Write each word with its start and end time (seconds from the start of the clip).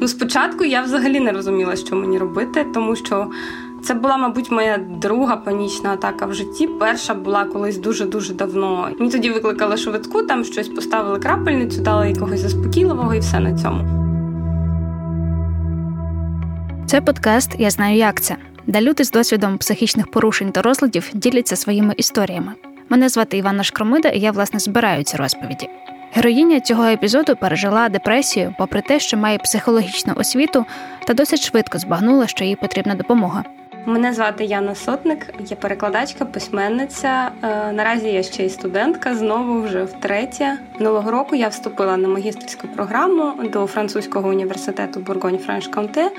Ну, 0.00 0.08
спочатку 0.08 0.64
я 0.64 0.82
взагалі 0.82 1.20
не 1.20 1.32
розуміла, 1.32 1.76
що 1.76 1.96
мені 1.96 2.18
робити, 2.18 2.66
тому 2.74 2.96
що 2.96 3.30
це 3.82 3.94
була, 3.94 4.16
мабуть, 4.16 4.50
моя 4.50 4.78
друга 4.78 5.36
панічна 5.36 5.92
атака 5.92 6.26
в 6.26 6.34
житті. 6.34 6.66
Перша 6.66 7.14
була 7.14 7.44
колись 7.44 7.78
дуже-дуже 7.78 8.34
давно. 8.34 8.88
Мені 8.98 9.12
тоді 9.12 9.30
викликали 9.30 9.76
швидку, 9.76 10.22
там 10.22 10.44
щось 10.44 10.68
поставили 10.68 11.18
крапельницю, 11.18 11.80
дали 11.80 12.10
якогось 12.10 12.40
заспокійливого 12.40 13.14
і 13.14 13.18
все 13.18 13.40
на 13.40 13.58
цьому. 13.58 14.06
Це 16.86 17.00
подкаст 17.00 17.50
Я 17.58 17.70
знаю, 17.70 17.96
як 17.96 18.20
це, 18.20 18.36
де 18.66 18.80
люди 18.80 19.04
з 19.04 19.10
досвідом 19.10 19.58
психічних 19.58 20.10
порушень 20.10 20.52
та 20.52 20.62
розладів 20.62 21.10
діляться 21.14 21.56
своїми 21.56 21.94
історіями. 21.96 22.52
Мене 22.88 23.08
звати 23.08 23.38
Івана 23.38 23.62
Шкромида, 23.62 24.08
і 24.08 24.20
я 24.20 24.32
власне 24.32 24.60
збираю 24.60 25.04
ці 25.04 25.16
розповіді. 25.16 25.68
Героїня 26.16 26.60
цього 26.60 26.84
епізоду 26.84 27.36
пережила 27.36 27.88
депресію, 27.88 28.54
попри 28.58 28.80
те, 28.80 29.00
що 29.00 29.16
має 29.16 29.38
психологічну 29.38 30.14
освіту, 30.16 30.64
та 31.06 31.14
досить 31.14 31.40
швидко 31.40 31.78
збагнула, 31.78 32.26
що 32.26 32.44
їй 32.44 32.56
потрібна 32.56 32.94
допомога. 32.94 33.44
Мене 33.88 34.12
звати 34.12 34.44
Яна 34.44 34.74
Сотник, 34.74 35.34
я 35.40 35.56
перекладачка, 35.56 36.24
письменниця. 36.24 37.30
Е, 37.42 37.72
наразі 37.72 38.08
я 38.08 38.22
ще 38.22 38.46
й 38.46 38.50
студентка. 38.50 39.14
Знову 39.14 39.62
вже 39.62 39.84
втретє. 39.84 40.58
Минулого 40.78 41.10
року 41.10 41.36
я 41.36 41.48
вступила 41.48 41.96
на 41.96 42.08
магістерську 42.08 42.68
програму 42.68 43.32
до 43.52 43.66
французького 43.66 44.28
університету 44.28 45.00
Бургонь 45.00 45.38
Франш 45.38 45.68
Канте. 45.68 46.10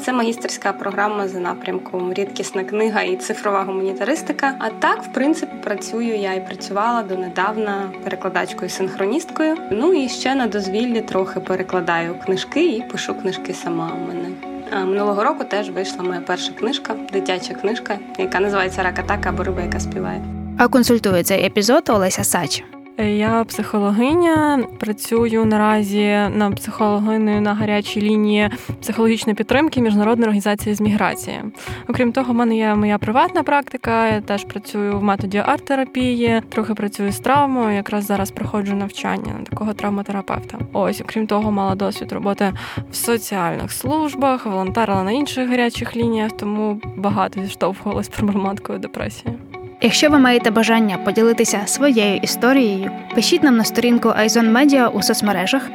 Це 0.00 0.12
магістерська 0.12 0.72
програма 0.72 1.28
за 1.28 1.40
напрямком 1.40 2.12
Рідкісна 2.12 2.64
книга 2.64 3.02
і 3.02 3.16
цифрова 3.16 3.62
гуманітаристика. 3.62 4.54
А 4.58 4.70
так, 4.70 5.02
в 5.02 5.12
принципі, 5.12 5.52
працюю 5.64 6.16
я 6.16 6.34
і 6.34 6.46
працювала 6.46 7.02
донедавна 7.02 7.92
перекладачкою 8.04 8.70
синхроністкою. 8.70 9.56
Ну 9.70 9.94
і 9.94 10.08
ще 10.08 10.34
на 10.34 10.46
дозвіллі 10.46 11.00
трохи 11.00 11.40
перекладаю 11.40 12.14
книжки 12.24 12.66
і 12.66 12.82
пишу 12.82 13.14
книжки 13.14 13.54
сама 13.54 13.90
у 13.96 14.08
мене. 14.08 14.49
Минулого 14.72 15.24
року 15.24 15.44
теж 15.44 15.70
вийшла 15.70 16.02
моя 16.02 16.20
перша 16.20 16.52
книжка, 16.52 16.96
дитяча 17.12 17.54
книжка, 17.54 17.98
яка 18.18 18.40
називається 18.40 18.82
Ракатака 18.82 19.28
або 19.28 19.42
риба, 19.42 19.62
яка 19.62 19.80
співає. 19.80 20.24
А 20.58 20.68
консультує 20.68 21.22
цей 21.22 21.46
епізод 21.46 21.84
Олеся 21.88 22.24
Сач. 22.24 22.64
Я 23.00 23.44
психологиня, 23.44 24.64
працюю 24.78 25.44
наразі 25.44 26.06
на 26.36 26.50
психологиною 26.56 27.40
на 27.40 27.54
гарячій 27.54 28.00
лінії 28.00 28.50
психологічної 28.80 29.36
підтримки 29.36 29.80
міжнародної 29.80 30.24
організації 30.24 30.74
з 30.74 30.80
міграції. 30.80 31.42
Окрім 31.88 32.12
того, 32.12 32.32
в 32.32 32.36
мене 32.36 32.56
є 32.56 32.74
моя 32.74 32.98
приватна 32.98 33.42
практика. 33.42 34.08
Я 34.08 34.20
теж 34.20 34.44
працюю 34.44 34.98
в 34.98 35.02
методі 35.02 35.38
арт-терапії, 35.38 36.42
трохи 36.48 36.74
працюю 36.74 37.12
з 37.12 37.18
травмою. 37.18 37.76
Якраз 37.76 38.04
зараз 38.04 38.30
проходжу 38.30 38.74
навчання 38.74 39.34
на 39.38 39.44
такого 39.44 39.74
травматерапевта. 39.74 40.58
Ось, 40.72 41.00
окрім 41.00 41.26
того, 41.26 41.50
мала 41.50 41.74
досвід 41.74 42.12
роботи 42.12 42.52
в 42.90 42.96
соціальних 42.96 43.72
службах, 43.72 44.46
волонтерила 44.46 45.02
на 45.02 45.12
інших 45.12 45.48
гарячих 45.48 45.96
лініях, 45.96 46.32
тому 46.32 46.80
багато 46.96 47.42
зіштовхувалась 47.42 48.08
проблематикою 48.08 48.78
депресії. 48.78 49.34
Якщо 49.82 50.10
ви 50.10 50.18
маєте 50.18 50.50
бажання 50.50 50.98
поділитися 50.98 51.62
своєю 51.66 52.16
історією, 52.16 52.90
пишіть 53.14 53.42
нам 53.42 53.56
на 53.56 53.64
сторінку 53.64 54.12
Айзон 54.16 54.52
Медіа 54.52 54.88
у 54.88 55.02
соцмережах. 55.02 55.68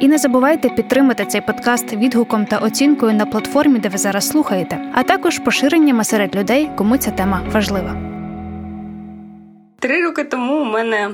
І 0.00 0.08
не 0.08 0.18
забувайте 0.18 0.68
підтримати 0.68 1.24
цей 1.26 1.40
подкаст 1.40 1.92
відгуком 1.92 2.46
та 2.46 2.58
оцінкою 2.58 3.12
на 3.12 3.26
платформі, 3.26 3.78
де 3.78 3.88
ви 3.88 3.98
зараз 3.98 4.28
слухаєте, 4.28 4.78
а 4.94 5.02
також 5.02 5.38
поширеннями 5.38 6.04
серед 6.04 6.36
людей, 6.36 6.70
кому 6.76 6.96
ця 6.96 7.10
тема 7.10 7.42
важлива. 7.52 7.96
Три 9.78 10.04
роки 10.04 10.24
тому 10.24 10.60
у 10.60 10.64
мене 10.64 11.10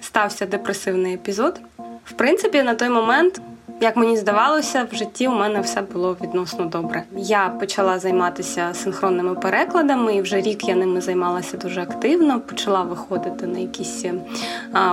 стався 0.00 0.46
депресивний 0.46 1.14
епізод. 1.14 1.60
В 2.04 2.12
принципі, 2.12 2.62
на 2.62 2.74
той 2.74 2.88
момент 2.88 3.42
як 3.80 3.96
мені 3.96 4.16
здавалося, 4.16 4.86
в 4.92 4.94
житті 4.94 5.28
у 5.28 5.32
мене 5.32 5.60
все 5.60 5.82
було 5.82 6.16
відносно 6.22 6.64
добре. 6.64 7.02
Я 7.16 7.48
почала 7.48 7.98
займатися 7.98 8.70
синхронними 8.74 9.34
перекладами, 9.34 10.16
і 10.16 10.22
вже 10.22 10.40
рік 10.40 10.68
я 10.68 10.74
ними 10.74 11.00
займалася 11.00 11.56
дуже 11.56 11.82
активно. 11.82 12.40
Почала 12.40 12.82
виходити 12.82 13.46
на 13.46 13.58
якісь 13.58 14.04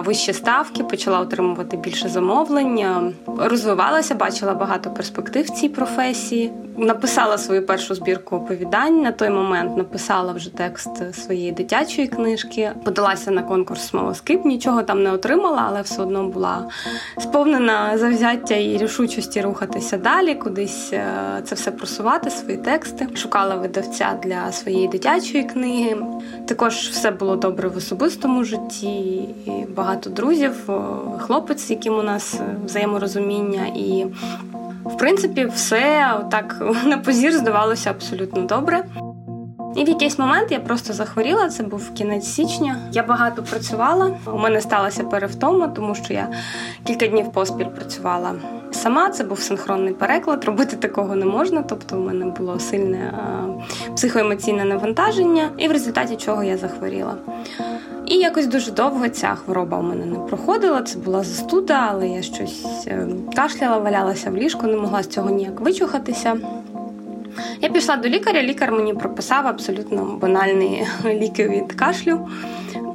вищі 0.06 0.34
ставки, 0.34 0.84
почала 0.84 1.19
отримувати 1.19 1.78
більше 1.78 2.09
замовлень, 2.09 3.13
розвивалася, 3.38 4.16
бачила 4.16 4.53
багато 4.53 4.90
перспектив 4.90 5.46
в 5.46 5.50
цій 5.50 5.69
професії. 5.69 6.52
Написала 6.78 7.38
свою 7.38 7.66
першу 7.66 7.96
збірку 7.96 8.35
оповідань. 8.35 9.02
На 9.02 9.12
той 9.12 9.29
момент 9.29 9.78
написала 9.78 10.34
вже 10.34 10.56
текст 10.56 11.16
своєї 11.16 11.52
дитячої 11.52 12.08
книжки. 12.08 12.72
Подалася 12.84 13.31
на 13.31 13.44
конкурс 13.44 13.88
смолоскип, 13.88 14.46
нічого 14.46 14.84
там 14.84 15.03
не 15.03 15.12
отримала, 15.12 15.66
але 15.68 15.81
все 15.81 16.02
одно 16.02 16.28
була 16.28 16.69
сповнена 17.18 17.97
завзяття 17.97 18.56
і 18.59 18.78
рішучості 18.78 19.42
рухатися 19.42 19.97
далі, 19.97 20.36
кудись 20.36 20.90
е, 20.94 21.12
це 21.46 21.56
все 21.56 21.72
просувати, 21.72 22.30
свої 22.30 22.58
тексти. 22.58 23.08
Шукала 23.16 23.56
видавця 23.56 24.20
для 24.24 24.52
своєї 24.52 24.88
дитячої 24.88 25.44
книги. 25.44 25.97
Також 26.47 26.74
все 26.74 27.12
було 27.12 27.36
добре 27.36 27.70
в 27.70 27.78
особистому 27.78 28.44
житті. 28.44 29.18
І 29.46 29.66
Багато 29.75 30.09
друзів, 30.09 30.70
хлопець, 31.20 31.62
з 31.62 31.70
яким 31.70 31.94
у 31.94 32.03
нас 32.03 32.40
взаєморозуміння 32.66 33.66
і. 33.75 34.06
В 34.86 34.97
принципі, 34.97 35.46
все 35.56 36.14
так 36.31 36.76
на 36.86 36.97
позір 36.97 37.34
здавалося 37.34 37.90
абсолютно 37.90 38.41
добре. 38.41 38.84
І 39.79 39.84
в 39.84 39.90
якийсь 39.90 40.19
момент 40.19 40.51
я 40.51 40.59
просто 40.59 40.94
захворіла. 40.94 41.50
Це 41.50 41.63
був 41.63 41.94
кінець 41.94 42.25
січня. 42.25 42.75
Я 42.91 43.03
багато 43.03 43.44
працювала. 43.44 44.17
У 44.25 44.38
мене 44.38 44.62
сталася 44.62 45.03
перевтома, 45.03 45.67
тому 45.67 45.95
що 45.95 46.13
я 46.13 46.28
кілька 46.84 47.07
днів 47.07 47.31
поспіль 47.31 47.66
працювала 47.66 48.35
сама. 48.72 49.09
Це 49.09 49.23
був 49.23 49.40
синхронний 49.40 49.94
переклад. 49.94 50.44
Робити 50.44 50.75
такого 50.75 51.16
не 51.16 51.25
можна. 51.25 51.62
Тобто, 51.62 51.97
у 51.97 52.00
мене 52.00 52.25
було 52.25 52.59
сильне 52.59 53.13
психоемоційне 53.95 54.66
навантаження, 54.66 55.50
і 55.57 55.67
в 55.67 55.72
результаті 55.72 56.16
чого 56.16 56.44
я 56.44 56.57
захворіла. 56.57 57.16
І 58.06 58.16
якось 58.16 58.47
дуже 58.47 58.72
довго 58.72 59.09
ця 59.09 59.35
хвороба 59.35 59.78
у 59.78 59.84
мене 59.84 60.06
не 60.06 60.19
проходила. 60.19 60.81
Це 60.81 61.00
була 61.00 61.23
застуда, 61.23 61.88
але 61.91 62.07
я 62.07 62.22
щось 62.22 62.66
е, 62.88 63.07
кашляла, 63.35 63.78
валялася 63.78 64.31
в 64.31 64.35
ліжку, 64.38 64.67
не 64.67 64.78
могла 64.78 65.03
з 65.03 65.07
цього 65.07 65.29
ніяк 65.29 65.59
вичухатися. 65.61 66.38
Я 67.61 67.69
пішла 67.69 67.97
до 67.97 68.09
лікаря, 68.09 68.44
лікар 68.44 68.72
мені 68.72 68.94
прописав 68.94 69.47
абсолютно 69.47 70.17
банальні 70.22 70.88
ліки 71.05 71.50
від 71.50 71.73
кашлю, 71.73 72.27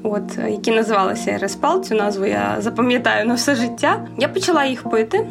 от, 0.03 0.39
які 0.49 0.71
називалися 0.71 1.39
Респал. 1.39 1.85
Цю 1.85 1.95
назву 1.95 2.27
я 2.27 2.57
запам'ятаю 2.59 3.27
на 3.27 3.35
все 3.35 3.55
життя. 3.55 4.07
Я 4.19 4.29
почала 4.29 4.65
їх 4.65 4.91
пити, 4.91 5.27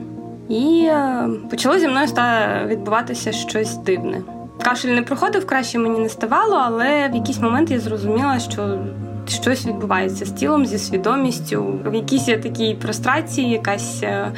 і 0.49 0.85
е, 0.85 1.29
почало 1.49 1.79
зі 1.79 1.87
мною 1.87 2.07
відбуватися 2.67 3.31
щось 3.31 3.77
дивне. 3.77 4.21
Кашель 4.63 4.89
не 4.89 5.01
проходив, 5.01 5.45
краще 5.45 5.79
мені 5.79 5.99
не 5.99 6.09
ставало, 6.09 6.61
але 6.65 7.09
в 7.09 7.15
якийсь 7.15 7.39
момент 7.39 7.71
я 7.71 7.79
зрозуміла, 7.79 8.39
що 8.39 8.79
щось 9.27 9.65
відбувається 9.65 10.25
з 10.25 10.31
тілом, 10.31 10.65
зі 10.65 10.77
свідомістю. 10.77 11.79
В 11.85 11.95
якійсь 11.95 12.27
я 12.27 12.37
такій 12.37 12.73
прострації, 12.73 13.49
якась 13.49 14.03
е, 14.03 14.31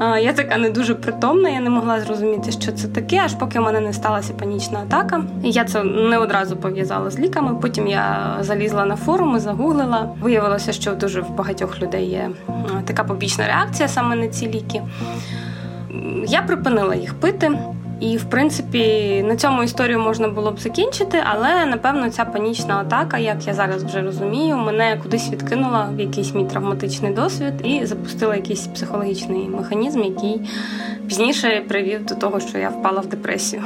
е, 0.00 0.20
я 0.22 0.32
така 0.32 0.56
не 0.56 0.70
дуже 0.70 0.94
притомна. 0.94 1.48
Я 1.48 1.60
не 1.60 1.70
могла 1.70 2.00
зрозуміти, 2.00 2.52
що 2.52 2.72
це 2.72 2.88
таке, 2.88 3.20
аж 3.24 3.34
поки 3.34 3.58
в 3.58 3.62
мене 3.62 3.80
не 3.80 3.92
сталася 3.92 4.34
панічна 4.34 4.78
атака. 4.78 5.24
Я 5.42 5.64
це 5.64 5.84
не 5.84 6.18
одразу 6.18 6.56
пов'язала 6.56 7.10
з 7.10 7.18
ліками. 7.18 7.54
Потім 7.62 7.86
я 7.86 8.36
залізла 8.40 8.84
на 8.84 8.96
форуми, 8.96 9.40
загуглила. 9.40 10.08
Виявилося, 10.22 10.72
що 10.72 10.94
дуже 10.94 11.20
в 11.20 11.30
багатьох 11.30 11.82
людей 11.82 12.10
є 12.10 12.30
е, 12.48 12.52
така 12.84 13.04
побічна 13.04 13.46
реакція 13.46 13.88
саме 13.88 14.16
на 14.16 14.28
ці 14.28 14.46
ліки. 14.46 14.82
Я 16.26 16.42
припинила 16.42 16.94
їх 16.94 17.14
пити. 17.14 17.58
І, 18.00 18.16
в 18.16 18.24
принципі, 18.24 19.22
на 19.28 19.36
цьому 19.36 19.62
історію 19.62 19.98
можна 19.98 20.28
було 20.28 20.52
б 20.52 20.60
закінчити, 20.60 21.22
але 21.24 21.66
напевно 21.66 22.10
ця 22.10 22.24
панічна 22.24 22.76
атака, 22.76 23.18
як 23.18 23.46
я 23.46 23.54
зараз 23.54 23.84
вже 23.84 24.02
розумію, 24.02 24.56
мене 24.56 25.00
кудись 25.02 25.30
відкинула 25.30 25.90
в 25.96 26.00
якийсь 26.00 26.34
мій 26.34 26.44
травматичний 26.44 27.12
досвід 27.12 27.52
і 27.64 27.86
запустила 27.86 28.36
якийсь 28.36 28.66
психологічний 28.66 29.48
механізм, 29.48 30.02
який 30.02 30.40
пізніше 31.08 31.64
привів 31.68 32.06
до 32.06 32.14
того, 32.14 32.40
що 32.40 32.58
я 32.58 32.68
впала 32.68 33.00
в 33.00 33.06
депресію. 33.06 33.62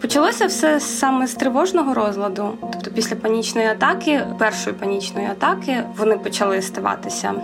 Почалося 0.00 0.46
все 0.46 0.80
саме 0.80 1.26
з 1.26 1.34
тривожного 1.34 1.94
розладу, 1.94 2.58
тобто 2.60 2.90
після 2.90 3.16
панічної 3.16 3.66
атаки, 3.66 4.22
першої 4.38 4.76
панічної 4.76 5.26
атаки, 5.26 5.82
вони 5.96 6.18
почали 6.18 6.62
ставатися 6.62 7.34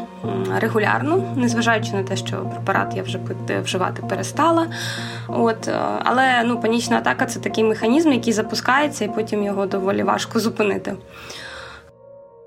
регулярно, 0.58 1.34
незважаючи 1.37 1.93
на 1.93 2.02
те, 2.02 2.16
що 2.16 2.37
препарат 2.37 2.96
я 2.96 3.02
вже 3.02 3.20
вживати 3.62 4.02
перестала. 4.08 4.66
От, 5.28 5.69
е, 5.69 5.78
Але 6.04 6.43
ну, 6.44 6.60
панічна 6.60 6.99
атака 6.99 7.26
це 7.26 7.40
такий 7.40 7.64
механізм, 7.64 8.12
який 8.12 8.32
запускається, 8.32 9.04
і 9.04 9.08
потім 9.08 9.43
його 9.43 9.66
доволі 9.66 10.02
важко 10.02 10.40
зупинити. 10.40 10.94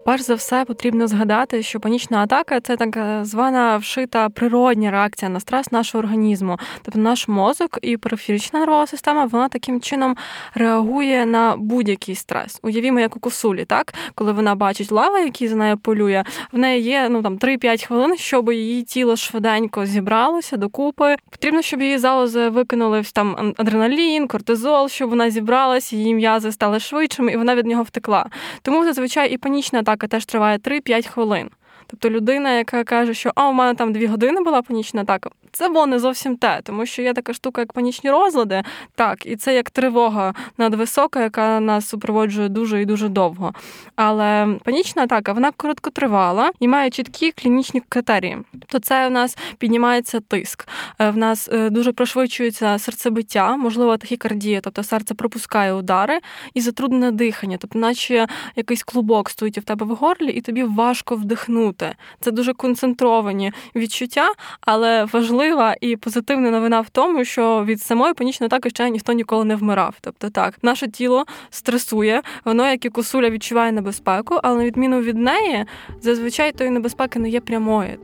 Перш 0.05 0.21
за 0.21 0.35
все 0.35 0.65
потрібно 0.65 1.07
згадати, 1.07 1.63
що 1.63 1.79
панічна 1.79 2.23
атака 2.23 2.59
це 2.59 2.77
так 2.77 3.25
звана 3.25 3.77
вшита 3.77 4.29
природня 4.29 4.91
реакція 4.91 5.29
на 5.29 5.39
стрес 5.39 5.71
нашого 5.71 6.03
організму. 6.03 6.59
Тобто 6.81 6.99
наш 6.99 7.27
мозок 7.27 7.79
і 7.81 7.97
периферична 7.97 8.59
нервова 8.59 8.87
система 8.87 9.25
вона 9.25 9.49
таким 9.49 9.81
чином 9.81 10.15
реагує 10.55 11.25
на 11.25 11.55
будь-який 11.57 12.15
стрес. 12.15 12.59
Уявімо, 12.63 12.99
як 12.99 13.15
у 13.15 13.19
косулі, 13.19 13.65
так 13.65 13.93
коли 14.15 14.31
вона 14.31 14.55
бачить 14.55 14.91
лава, 14.91 15.19
який 15.19 15.47
за 15.47 15.55
нею 15.55 15.77
полює, 15.77 16.23
в 16.51 16.57
неї 16.57 16.83
є 16.83 17.07
ну 17.09 17.21
там 17.21 17.37
3-5 17.37 17.87
хвилин, 17.87 18.17
щоб 18.17 18.51
її 18.51 18.83
тіло 18.83 19.15
швиденько 19.15 19.85
зібралося 19.85 20.57
докупи. 20.57 21.15
Потрібно, 21.29 21.61
щоб 21.61 21.81
її 21.81 21.97
залози 21.97 22.49
викинули 22.49 23.03
там 23.13 23.53
адреналін, 23.57 24.27
кортизол, 24.27 24.89
щоб 24.89 25.09
вона 25.09 25.29
зібралася, 25.29 25.95
її 25.95 26.15
м'язи 26.15 26.51
стали 26.51 26.79
швидшими, 26.79 27.31
і 27.31 27.37
вона 27.37 27.55
від 27.55 27.65
нього 27.65 27.83
втекла. 27.83 28.25
Тому 28.61 28.83
зазвичай 28.83 29.31
і 29.31 29.37
панічна 29.37 29.79
атака 29.79 29.94
теж 29.97 30.25
триває 30.25 30.57
3-5 30.57 31.07
хвилин. 31.07 31.49
Тобто 31.87 32.09
людина, 32.09 32.51
яка 32.51 32.83
каже, 32.83 33.13
що 33.13 33.31
а 33.35 33.49
у 33.49 33.53
мене 33.53 33.75
там 33.75 33.93
дві 33.93 34.07
години 34.07 34.41
була 34.41 34.61
панічна 34.61 35.01
атака, 35.01 35.29
це 35.51 35.69
було 35.69 35.85
не 35.85 35.99
зовсім 35.99 36.37
те, 36.37 36.59
тому 36.63 36.85
що 36.85 37.01
є 37.01 37.13
така 37.13 37.33
штука, 37.33 37.61
як 37.61 37.73
панічні 37.73 38.11
розлади, 38.11 38.63
так, 38.95 39.25
і 39.25 39.35
це 39.35 39.55
як 39.55 39.69
тривога 39.69 40.33
надвисока, 40.57 41.21
яка 41.21 41.59
нас 41.59 41.89
супроводжує 41.89 42.49
дуже 42.49 42.81
і 42.81 42.85
дуже 42.85 43.09
довго. 43.09 43.53
Але 43.95 44.47
панічна 44.63 45.03
атака 45.03 45.33
вона 45.33 45.51
короткотривала 45.51 46.51
і 46.59 46.67
має 46.67 46.89
чіткі 46.89 47.31
клінічні 47.31 47.81
критерії. 47.89 48.37
Тобто 48.51 48.79
це 48.79 49.07
в 49.07 49.11
нас 49.11 49.37
піднімається 49.57 50.19
тиск, 50.19 50.67
е, 50.99 51.09
в 51.09 51.17
нас 51.17 51.49
е, 51.53 51.69
дуже 51.69 51.91
пришвидшується 51.91 52.79
серцебиття, 52.79 53.57
можливо, 53.57 53.97
тахікардія, 53.97 54.61
тобто 54.61 54.83
серце 54.83 55.13
пропускає 55.13 55.73
удари 55.73 56.19
і 56.53 56.61
затруднене 56.61 57.11
дихання, 57.11 57.57
тобто, 57.61 57.79
наче 57.79 58.27
якийсь 58.55 58.83
клубок 58.83 59.29
стоїть 59.29 59.57
в 59.57 59.63
тебе 59.63 59.85
в 59.85 59.89
горлі, 59.89 60.31
і 60.31 60.41
тобі 60.41 60.63
важко 60.63 61.15
вдихнути. 61.15 61.74
Це 62.19 62.31
дуже 62.31 62.53
концентровані 62.53 63.51
відчуття, 63.75 64.27
але 64.61 65.05
важлива 65.05 65.75
і 65.81 65.95
позитивна 65.95 66.51
новина 66.51 66.81
в 66.81 66.89
тому, 66.89 67.25
що 67.25 67.65
від 67.65 67.81
самої 67.81 68.13
панічної 68.13 68.47
атаки 68.47 68.69
ще 68.69 68.89
ніхто 68.89 69.13
ніколи 69.13 69.45
не 69.45 69.55
вмирав. 69.55 69.95
Тобто, 70.01 70.29
так, 70.29 70.53
наше 70.61 70.87
тіло 70.87 71.25
стресує, 71.49 72.21
воно, 72.45 72.67
як 72.67 72.85
і 72.85 72.89
косуля, 72.89 73.29
відчуває 73.29 73.71
небезпеку, 73.71 74.39
але 74.43 74.57
на 74.57 74.65
відміну 74.65 75.01
від 75.01 75.17
неї, 75.17 75.65
зазвичай 76.01 76.51
тої 76.51 76.69
небезпеки 76.69 77.19
не 77.19 77.29
є 77.29 77.41
прямої. 77.41 77.97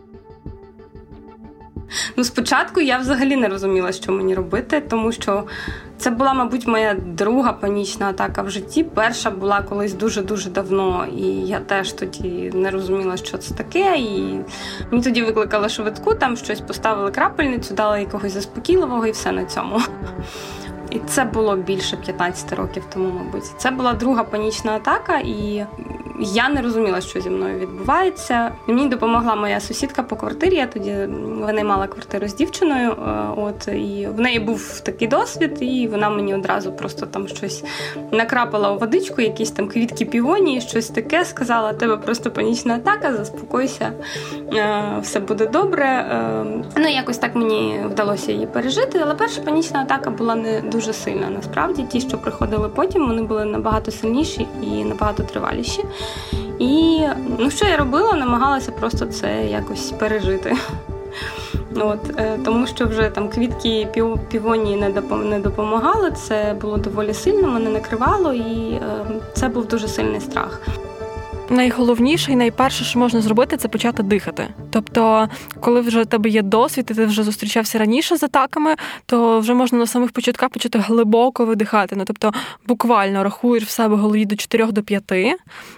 Ну, 2.16 2.24
спочатку 2.24 2.82
я 2.82 2.98
взагалі 2.98 3.36
не 3.36 3.48
розуміла, 3.48 3.92
що 3.92 4.12
мені 4.12 4.36
робити, 4.36 4.84
тому 4.90 5.12
що 5.12 5.44
це 5.98 6.10
була, 6.10 6.34
мабуть, 6.34 6.68
моя 6.68 6.94
друга 6.94 7.54
панічна 7.54 8.10
атака 8.10 8.42
в 8.42 8.50
житті. 8.50 8.84
Перша 8.84 9.32
була 9.32 9.62
колись 9.62 9.94
дуже-дуже 9.94 10.50
давно, 10.50 11.06
і 11.18 11.26
я 11.28 11.60
теж 11.60 11.94
тоді 11.94 12.52
не 12.54 12.72
розуміла, 12.72 13.18
що 13.18 13.38
це 13.38 13.54
таке. 13.54 13.98
І 13.98 14.40
мені 14.92 15.04
тоді 15.04 15.24
викликали 15.24 15.70
швидку, 15.70 16.16
там 16.16 16.38
щось 16.38 16.62
поставили 16.62 17.12
крапельницю, 17.12 17.74
дали 17.74 18.00
якогось 18.00 18.34
заспокійливого, 18.34 19.08
і 19.08 19.12
все 19.12 19.32
на 19.32 19.46
цьому. 19.46 19.82
І 20.92 21.00
це 21.00 21.26
було 21.26 21.56
більше 21.56 21.98
15 21.98 22.54
років 22.54 22.84
тому, 22.94 23.12
мабуть. 23.12 23.46
Це 23.58 23.72
була 23.72 23.94
друга 23.94 24.24
панічна 24.24 24.72
атака, 24.72 25.18
і 25.18 25.66
я 26.20 26.50
не 26.50 26.62
розуміла, 26.62 27.02
що 27.02 27.22
зі 27.22 27.30
мною 27.30 27.60
відбувається. 27.60 28.52
Мені 28.68 28.90
допомогла 28.90 29.36
моя 29.36 29.60
сусідка 29.60 30.04
по 30.04 30.16
квартирі. 30.16 30.56
Я 30.56 30.68
тоді 30.68 30.94
винаймала 31.46 31.88
квартиру 31.88 32.28
з 32.28 32.36
дівчиною. 32.36 32.92
Е, 32.92 32.96
от 33.38 33.68
і 33.68 34.08
в 34.16 34.20
неї 34.20 34.40
був 34.40 34.80
такий 34.80 35.08
досвід, 35.08 35.58
і 35.60 35.88
вона 35.88 36.10
мені 36.10 36.36
одразу 36.36 36.72
просто 36.72 37.06
там 37.06 37.28
щось 37.28 37.64
накрапала 38.12 38.72
у 38.72 38.78
водичку, 38.78 39.22
якісь 39.22 39.52
там 39.52 39.68
квітки 39.68 40.06
півонії, 40.06 40.62
щось 40.62 40.88
таке. 40.88 41.26
Сказала: 41.26 41.74
тебе 41.74 41.98
просто 41.98 42.32
панічна 42.32 42.76
атака, 42.76 43.14
заспокойся, 43.14 43.92
е, 44.54 44.84
все 45.02 45.20
буде 45.20 45.48
добре. 45.48 45.86
Е, 45.86 46.46
ну 46.78 46.88
якось 46.88 47.18
так 47.18 47.36
мені 47.36 47.82
вдалося 47.86 48.32
її 48.32 48.46
пережити. 48.46 49.00
Але 49.04 49.16
перша 49.16 49.42
панічна 49.42 49.82
атака 49.82 50.10
була 50.10 50.36
не 50.36 50.62
дуже 50.62 50.81
сильна. 50.81 51.30
Насправді 51.30 51.83
ті, 51.83 52.01
що 52.01 52.18
приходили 52.18 52.69
потім, 52.69 53.07
вони 53.07 53.22
були 53.22 53.45
набагато 53.45 53.92
сильніші 53.92 54.48
і 54.62 54.83
набагато 54.83 55.24
триваліші. 55.24 55.83
І 56.60 57.01
ну, 57.39 57.51
що 57.51 57.66
я 57.66 57.78
робила, 57.78 58.13
намагалася 58.13 58.72
просто 58.72 59.06
це 59.06 59.45
якось 59.45 59.92
пережити. 59.92 60.56
От, 61.75 62.00
е, 62.18 62.39
Тому 62.45 62.68
що 62.68 62.86
вже 62.86 63.10
там 63.10 63.30
квітки 63.30 63.88
півонії 64.30 64.94
не 65.24 65.39
допомагали, 65.39 66.12
це 66.12 66.56
було 66.62 66.78
доволі 66.78 67.13
сильно, 67.13 67.48
мене 67.48 67.69
накривало, 67.69 68.34
і 68.34 68.72
е, 68.72 69.06
це 69.34 69.48
був 69.48 69.66
дуже 69.66 69.88
сильний 69.88 70.22
страх 70.22 70.62
найголовніше 71.51 72.31
і 72.31 72.36
найперше, 72.36 72.83
що 72.83 73.00
можна 73.00 73.21
зробити, 73.21 73.57
це 73.57 73.68
почати 73.68 74.03
дихати. 74.03 74.48
Тобто, 74.69 75.30
коли 75.59 75.81
вже 75.81 76.01
в 76.01 76.06
тебе 76.06 76.30
є 76.30 76.42
досвід, 76.42 76.88
і 76.92 76.94
ти 76.94 77.06
вже 77.06 77.24
зустрічався 77.24 77.80
раніше 77.80 78.18
з 78.18 78.24
атаками, 78.24 78.75
то 79.06 79.39
вже 79.39 79.53
можна 79.53 79.77
на 79.77 79.88
самих 79.88 80.12
початках 80.12 80.50
почати 80.50 80.80
глибоко 80.80 81.45
видихати. 81.45 81.95
Ну 81.95 82.03
тобто, 82.06 82.31
буквально 82.68 83.24
рахуєш 83.24 83.63
в 83.63 83.69
себе 83.69 83.95
голові 83.95 84.25
до 84.25 84.36
4 84.36 84.65
до 84.71 84.83
5 84.83 85.12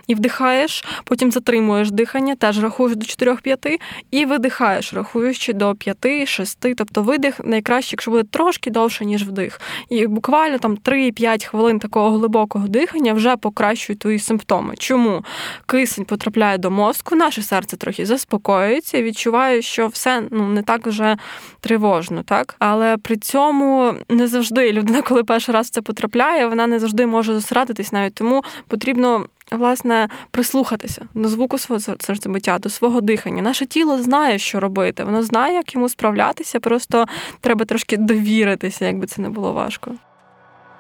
і 0.07 0.15
вдихаєш, 0.15 0.85
потім 1.03 1.31
затримуєш 1.31 1.91
дихання, 1.91 2.35
теж 2.35 2.63
рахуєш 2.63 2.95
до 2.95 3.05
4-5 3.05 3.79
і 4.11 4.25
видихаєш, 4.25 4.93
рахуючи 4.93 5.53
до 5.53 5.71
5-6. 5.71 6.75
Тобто 6.77 7.03
видих 7.03 7.39
найкраще, 7.43 7.93
якщо 7.93 8.11
буде 8.11 8.23
трошки 8.23 8.71
довше, 8.71 9.05
ніж 9.05 9.27
вдих. 9.27 9.61
І 9.89 10.07
буквально 10.07 10.57
там 10.57 10.75
3-5 10.75 11.45
хвилин 11.45 11.79
такого 11.79 12.17
глибокого 12.17 12.67
дихання 12.67 13.13
вже 13.13 13.37
покращують 13.37 13.99
твої 13.99 14.19
симптоми. 14.19 14.75
Чому? 14.77 15.23
Кисень 15.65 16.06
потрапляє 16.06 16.57
до 16.57 16.71
мозку, 16.71 17.15
наше 17.15 17.42
серце 17.42 17.77
трохи 17.77 18.06
заспокоюється 18.06 18.98
і 18.98 19.04
відчуває, 19.04 19.62
що 19.62 19.88
все 19.88 20.24
ну 20.31 20.48
не 20.48 20.62
так 20.62 20.88
вже 20.88 21.18
тривожно, 21.60 22.24
так 22.24 22.56
але 22.60 22.98
при 22.98 23.18
цьому 23.18 23.94
не 24.10 24.27
завжди 24.27 24.71
людина, 24.71 25.01
коли 25.01 25.24
перший 25.24 25.54
раз 25.54 25.69
це 25.69 25.81
потрапляє, 25.81 26.48
вона 26.48 26.68
не 26.68 26.80
завжди 26.80 27.06
може 27.06 27.33
зосередитись 27.33 27.92
навіть 27.92 28.13
тому 28.13 28.44
потрібно. 28.68 29.25
Власне, 29.51 30.10
прислухатися 30.31 31.01
до 31.13 31.30
звуку 31.30 31.57
свого 31.57 31.80
серцебиття, 31.80 32.59
до 32.59 32.69
свого 32.69 33.01
дихання. 33.01 33.42
Наше 33.42 33.66
тіло 33.66 34.01
знає, 34.01 34.39
що 34.39 34.59
робити. 34.59 35.04
Воно 35.04 35.24
знає, 35.24 35.56
як 35.56 35.75
йому 35.75 35.89
справлятися. 35.89 36.59
Просто 36.59 37.06
треба 37.42 37.66
трошки 37.66 37.98
довіритися, 37.98 38.86
якби 38.86 39.07
це 39.07 39.21
не 39.21 39.30
було 39.30 39.54
важко. 39.54 39.92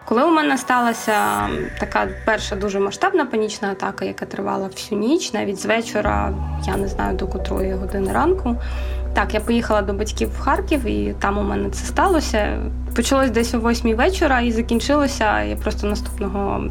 Коли 0.05 0.23
у 0.23 0.31
мене 0.31 0.57
сталася 0.57 1.49
така 1.79 2.07
перша 2.25 2.55
дуже 2.55 2.79
масштабна 2.79 3.25
панічна 3.25 3.71
атака, 3.71 4.05
яка 4.05 4.25
тривала 4.25 4.67
всю 4.67 5.01
ніч, 5.01 5.33
навіть 5.33 5.59
з 5.59 5.65
вечора, 5.65 6.33
я 6.65 6.77
не 6.77 6.87
знаю 6.87 7.17
до 7.17 7.27
котрої 7.27 7.73
години 7.73 8.13
ранку. 8.13 8.55
Так, 9.13 9.33
я 9.33 9.39
поїхала 9.39 9.81
до 9.81 9.93
батьків 9.93 10.29
в 10.29 10.39
Харків, 10.39 10.85
і 10.85 11.15
там 11.19 11.37
у 11.37 11.43
мене 11.43 11.69
це 11.69 11.85
сталося. 11.85 12.59
Почалось 12.95 13.31
десь 13.31 13.53
о 13.53 13.59
восьмій 13.59 13.95
вечора 13.95 14.41
і 14.41 14.51
закінчилося. 14.51 15.43
Я 15.43 15.55
просто 15.55 15.87
наступного 15.87 16.63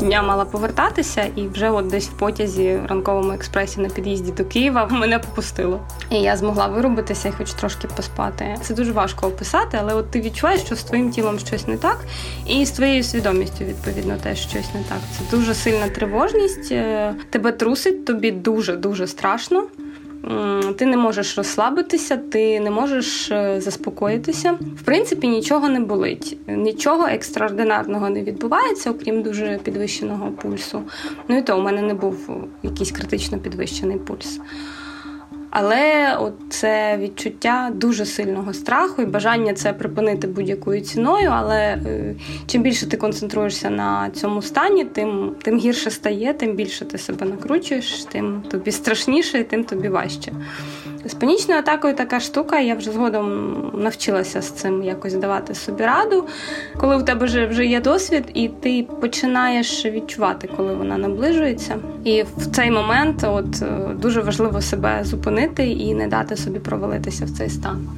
дня 0.00 0.22
мала 0.22 0.44
повертатися, 0.44 1.26
і 1.36 1.48
вже 1.48 1.70
от 1.70 1.86
десь 1.86 2.08
в 2.08 2.12
потязі 2.12 2.80
в 2.84 2.86
ранковому 2.86 3.32
експресі 3.32 3.80
на 3.80 3.88
під'їзді 3.88 4.32
до 4.32 4.44
Києва 4.44 4.86
мене 4.90 5.18
попустило. 5.18 5.80
І 6.10 6.16
я 6.16 6.36
змогла 6.36 6.66
виробитися 6.66 7.28
і 7.28 7.32
хоч 7.32 7.52
трошки 7.52 7.88
поспати. 7.96 8.56
Це 8.62 8.74
дуже 8.74 8.92
важко 8.92 9.26
описати, 9.26 9.78
але 9.80 9.94
от 9.94 10.10
ти 10.10 10.20
відчуваєш, 10.20 10.60
що 10.60 10.76
з 10.76 10.82
твоїм 10.84 11.10
тілом 11.10 11.38
щось 11.38 11.66
не 11.66 11.76
так, 11.76 11.98
і 12.46 12.66
з 12.66 12.70
твоєю 12.70 13.02
свідомістю 13.02 13.64
відповідно 13.64 14.16
теж 14.22 14.38
щось 14.38 14.74
не 14.74 14.82
так. 14.88 14.98
Це 15.18 15.36
дуже 15.36 15.54
сильна 15.54 15.88
тривожність. 15.88 16.72
Е, 16.72 17.14
тебе 17.30 17.52
трусить, 17.52 18.04
тобі 18.04 18.30
дуже 18.30 18.76
дуже 18.76 19.06
страшно 19.06 19.64
ти 20.76 20.86
не 20.86 20.96
можеш 20.96 21.38
розслабитися, 21.38 22.16
ти 22.16 22.60
не 22.60 22.70
можеш 22.70 23.30
е, 23.30 23.60
заспокоїтися. 23.60 24.52
В 24.52 24.82
принципі, 24.82 25.28
нічого 25.28 25.68
не 25.68 25.80
болить, 25.80 26.38
нічого 26.48 27.06
екстраординарного 27.06 28.10
не 28.10 28.22
відбувається, 28.22 28.90
окрім 28.90 29.22
дуже 29.22 29.60
підвищеного 29.64 30.30
пульсу. 30.30 30.82
Ну 31.28 31.38
і 31.38 31.42
то 31.42 31.58
у 31.58 31.62
мене 31.62 31.82
не 31.82 31.94
був 31.94 32.30
якийсь 32.62 32.92
критично 32.92 33.38
підвищений 33.38 33.98
пульс. 33.98 34.40
Але 35.54 36.16
от 36.20 36.32
це 36.48 36.96
відчуття 36.98 37.70
дуже 37.74 38.06
сильного 38.06 38.52
страху 38.52 39.02
і 39.02 39.06
бажання 39.06 39.54
це 39.54 39.72
припинити 39.72 40.26
будь-якою 40.26 40.80
ціною. 40.80 41.30
Але 41.32 41.56
е, 41.56 42.14
чим 42.46 42.62
більше 42.62 42.86
ти 42.86 42.96
концентруєшся 42.96 43.70
на 43.70 44.10
цьому 44.10 44.42
стані, 44.42 44.84
тим 44.84 45.34
тим 45.42 45.58
гірше 45.58 45.90
стає, 45.90 46.34
тим 46.34 46.52
більше 46.52 46.84
ти 46.84 46.98
себе 46.98 47.26
накручуєш, 47.26 48.04
тим 48.04 48.42
тобі 48.50 48.72
страшніше, 48.72 49.38
і 49.38 49.44
тим 49.44 49.64
тобі 49.64 49.88
важче. 49.88 50.32
З 51.04 51.14
панічною 51.14 51.60
атакою 51.60 51.94
така 51.94 52.20
штука, 52.20 52.60
я 52.60 52.74
вже 52.74 52.90
згодом 52.90 53.54
навчилася 53.74 54.42
з 54.42 54.50
цим 54.50 54.82
якось 54.82 55.14
давати 55.14 55.54
собі 55.54 55.84
раду. 55.84 56.24
Коли 56.76 56.96
у 56.96 57.02
тебе 57.02 57.26
вже 57.26 57.46
вже 57.46 57.66
є 57.66 57.80
досвід, 57.80 58.24
і 58.34 58.48
ти 58.48 58.86
починаєш 59.00 59.86
відчувати, 59.86 60.48
коли 60.56 60.74
вона 60.74 60.98
наближується. 60.98 61.78
І 62.04 62.22
в 62.36 62.46
цей 62.46 62.70
момент 62.70 63.24
от 63.24 63.62
е, 63.62 63.94
дуже 63.94 64.20
важливо 64.20 64.60
себе 64.60 65.00
зупинити 65.04 65.41
і 65.58 65.94
не 65.94 66.08
дати 66.08 66.36
собі 66.36 66.58
провалитися 66.58 67.24
в 67.24 67.30
цей 67.30 67.50
стан. 67.50 67.88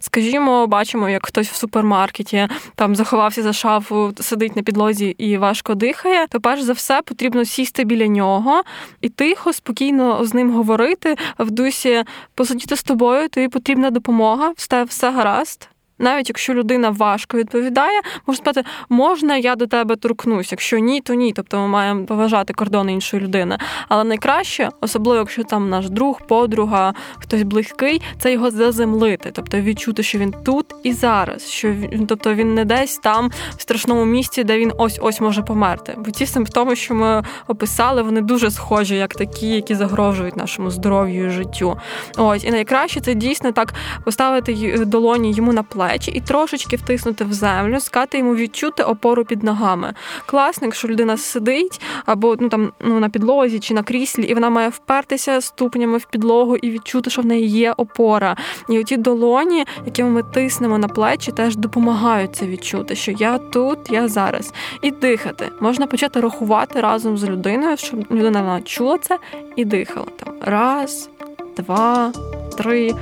скажімо, 0.00 0.66
бачимо, 0.66 1.08
як 1.08 1.26
хтось 1.26 1.48
в 1.48 1.54
супермаркеті 1.54 2.48
там 2.74 2.96
заховався 2.96 3.42
за 3.42 3.52
шафу, 3.52 4.12
сидить 4.20 4.56
на 4.56 4.62
підлозі 4.62 5.06
і 5.18 5.36
важко 5.36 5.74
дихає, 5.74 6.26
то 6.26 6.40
перш 6.40 6.62
за 6.62 6.72
все 6.72 7.02
потрібно 7.02 7.44
сісти 7.44 7.84
біля 7.84 8.06
нього 8.06 8.62
і 9.00 9.08
тихо, 9.08 9.52
спокійно 9.52 10.24
з 10.24 10.34
ним 10.34 10.50
говорити 10.50 11.16
в 11.38 11.50
дусі 11.50 12.04
посидіти 12.34 12.76
з 12.76 12.82
тобою, 12.82 13.28
тобі 13.28 13.48
потрібна 13.48 13.90
допомога, 13.90 14.52
все, 14.56 14.84
все 14.84 15.10
гаразд 15.10 15.68
навіть 16.00 16.28
якщо 16.28 16.54
людина 16.54 16.90
важко 16.90 17.36
відповідає, 17.36 18.00
можна 18.26 18.44
сказати, 18.44 18.68
можна 18.88 19.36
я 19.36 19.56
до 19.56 19.66
тебе 19.66 19.96
торкнусь. 19.96 20.52
Якщо 20.52 20.78
ні, 20.78 21.00
то 21.00 21.14
ні. 21.14 21.32
Тобто 21.32 21.58
ми 21.58 21.68
маємо 21.68 22.04
поважати 22.04 22.52
кордони 22.52 22.92
іншої 22.92 23.22
людини. 23.22 23.58
Але 23.88 24.04
найкраще, 24.04 24.68
особливо 24.80 25.18
якщо 25.18 25.44
там 25.44 25.68
наш 25.68 25.90
друг, 25.90 26.20
подруга, 26.26 26.94
хтось 27.18 27.42
близький, 27.42 28.02
це 28.18 28.32
його 28.32 28.50
заземлити, 28.50 29.30
тобто 29.32 29.60
відчути, 29.60 30.02
що 30.02 30.18
він 30.18 30.34
тут 30.44 30.66
і 30.82 30.92
зараз, 30.92 31.50
що 31.50 31.72
він, 31.72 32.06
тобто 32.06 32.34
він 32.34 32.54
не 32.54 32.64
десь 32.64 32.98
там 32.98 33.30
в 33.56 33.62
страшному 33.62 34.04
місці, 34.04 34.44
де 34.44 34.58
він 34.58 34.72
ось 34.78 34.98
ось 35.02 35.20
може 35.20 35.42
померти. 35.42 35.94
Бо 35.98 36.10
ті 36.10 36.26
симптоми, 36.26 36.76
що 36.76 36.94
ми 36.94 37.22
описали, 37.48 38.02
вони 38.02 38.20
дуже 38.20 38.50
схожі, 38.50 38.96
як 38.96 39.14
такі, 39.14 39.48
які 39.48 39.74
загрожують 39.74 40.36
нашому 40.36 40.70
здоров'ю 40.70 41.26
і 41.26 41.30
життю. 41.30 41.76
Ось 42.16 42.44
і 42.44 42.50
найкраще 42.50 43.00
це 43.00 43.14
дійсно 43.14 43.52
так 43.52 43.74
поставити 44.04 44.84
долоні 44.86 45.32
йому 45.32 45.52
на 45.52 45.62
плечі 45.62 45.89
плечі 45.90 46.10
і 46.10 46.20
трошечки 46.20 46.76
втиснути 46.76 47.24
в 47.24 47.32
землю, 47.32 47.80
скати 47.80 48.18
йому 48.18 48.34
відчути 48.34 48.82
опору 48.82 49.24
під 49.24 49.42
ногами. 49.42 49.94
Класно, 50.26 50.66
якщо 50.66 50.88
людина 50.88 51.16
сидить 51.16 51.80
або 52.06 52.36
ну 52.40 52.48
там 52.48 52.72
ну 52.80 53.00
на 53.00 53.08
підлозі 53.08 53.58
чи 53.60 53.74
на 53.74 53.82
кріслі, 53.82 54.22
і 54.22 54.34
вона 54.34 54.50
має 54.50 54.68
впертися 54.68 55.40
ступнями 55.40 55.98
в 55.98 56.04
підлогу 56.04 56.56
і 56.56 56.70
відчути, 56.70 57.10
що 57.10 57.22
в 57.22 57.26
неї 57.26 57.48
є 57.48 57.72
опора. 57.72 58.36
І 58.68 58.78
оті 58.78 58.96
долоні, 58.96 59.64
якими 59.86 60.10
ми 60.10 60.22
тиснемо 60.22 60.78
на 60.78 60.88
плечі, 60.88 61.32
теж 61.32 61.56
допомагають 61.56 62.36
це 62.36 62.46
відчути, 62.46 62.96
що 62.96 63.12
я 63.12 63.38
тут, 63.38 63.78
я 63.90 64.08
зараз. 64.08 64.52
І 64.82 64.90
дихати. 64.90 65.48
Можна 65.60 65.86
почати 65.86 66.20
рахувати 66.20 66.80
разом 66.80 67.18
з 67.18 67.24
людиною, 67.24 67.76
щоб 67.76 68.00
людина 68.10 68.60
чула 68.64 68.98
це 68.98 69.18
і 69.56 69.64
дихала 69.64 70.06
там 70.24 70.34
раз, 70.40 71.10
два, 71.56 72.12
три 72.56 72.94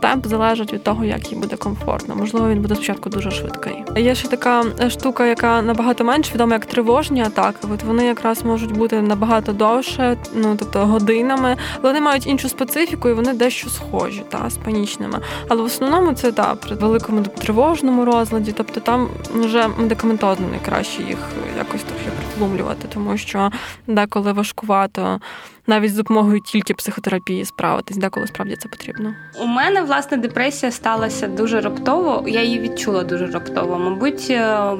темп 0.00 0.26
залежить 0.26 0.72
від 0.72 0.82
того, 0.82 1.04
як 1.04 1.32
їй 1.32 1.38
буде 1.38 1.56
комфортно. 1.56 2.16
Можливо, 2.16 2.48
він 2.48 2.62
буде 2.62 2.74
спочатку 2.74 3.10
дуже 3.10 3.30
швидкий. 3.30 3.84
Є 3.96 4.14
ще 4.14 4.28
така 4.28 4.64
штука, 4.88 5.26
яка 5.26 5.62
набагато 5.62 6.04
менш 6.04 6.34
відома, 6.34 6.52
як 6.54 6.66
тривожні 6.66 7.22
атаки. 7.22 7.58
От 7.74 7.82
вони 7.82 8.04
якраз 8.06 8.44
можуть 8.44 8.72
бути 8.72 9.02
набагато 9.02 9.52
довше, 9.52 10.16
ну 10.34 10.56
тобто 10.58 10.86
годинами, 10.86 11.56
але 11.74 11.82
вони 11.82 12.00
мають 12.00 12.26
іншу 12.26 12.48
специфіку 12.48 13.08
і 13.08 13.12
вони 13.12 13.32
дещо 13.32 13.70
схожі 13.70 14.22
та 14.28 14.50
з 14.50 14.56
панічними. 14.56 15.20
Але 15.48 15.62
в 15.62 15.64
основному 15.64 16.12
це 16.12 16.32
та 16.32 16.54
при 16.54 16.76
великому 16.76 17.22
тривожному 17.22 18.04
розладі, 18.04 18.52
тобто 18.56 18.80
там 18.80 19.08
вже 19.34 19.68
медикаментозно 19.78 20.48
найкраще 20.50 21.02
їх 21.02 21.18
якось 21.58 21.82
трохи 21.82 22.10
притлумлювати, 22.38 22.88
тому 22.88 23.16
що 23.16 23.50
деколи 23.86 24.32
важкувато 24.32 25.20
навіть 25.68 25.92
з 25.92 25.96
допомогою 25.96 26.40
тільки 26.40 26.74
психотерапії 26.74 27.44
справитись, 27.44 27.96
деколи 27.96 28.26
справді 28.26 28.56
це 28.56 28.68
потрібно. 28.68 29.14
У 29.42 29.46
мене 29.46 29.82
власне 29.82 30.16
депресія 30.16 30.72
сталася 30.72 31.26
дуже 31.26 31.60
раптово. 31.60 32.24
Я 32.28 32.42
її 32.42 32.60
відчула 32.60 33.04
дуже 33.04 33.26
раптово. 33.26 33.78
Мабуть, 33.78 34.26
е, 34.30 34.72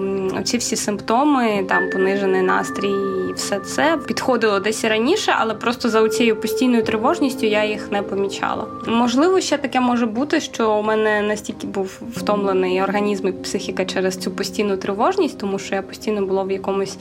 ці 0.45 0.59
всі 0.59 0.77
симптоми, 0.77 1.65
там 1.69 1.91
понижений 1.91 2.43
настрій, 2.43 2.95
і 3.31 3.33
все 3.33 3.61
це 3.61 3.99
підходило 4.07 4.61
десь 4.61 4.85
раніше, 4.85 5.35
але 5.39 5.55
просто 5.55 5.89
за 5.89 6.09
цією 6.09 6.37
постійною 6.37 6.83
тривожністю 6.83 7.47
я 7.47 7.65
їх 7.65 7.93
не 7.93 8.03
помічала. 8.03 8.67
Можливо, 8.87 9.41
ще 9.41 9.59
таке 9.59 9.81
може 9.81 10.07
бути, 10.07 10.41
що 10.41 10.73
у 10.73 10.83
мене 10.83 11.23
настільки 11.23 11.67
був 11.67 12.01
втомлений 12.17 12.83
організм 12.83 13.29
і 13.29 13.33
психіка 13.33 13.85
через 13.85 14.17
цю 14.17 14.31
постійну 14.31 14.77
тривожність, 14.77 15.39
тому 15.39 15.59
що 15.59 15.75
я 15.75 15.83
постійно 15.83 16.27
була 16.27 16.43
в 16.43 16.51
якомусь 16.51 16.99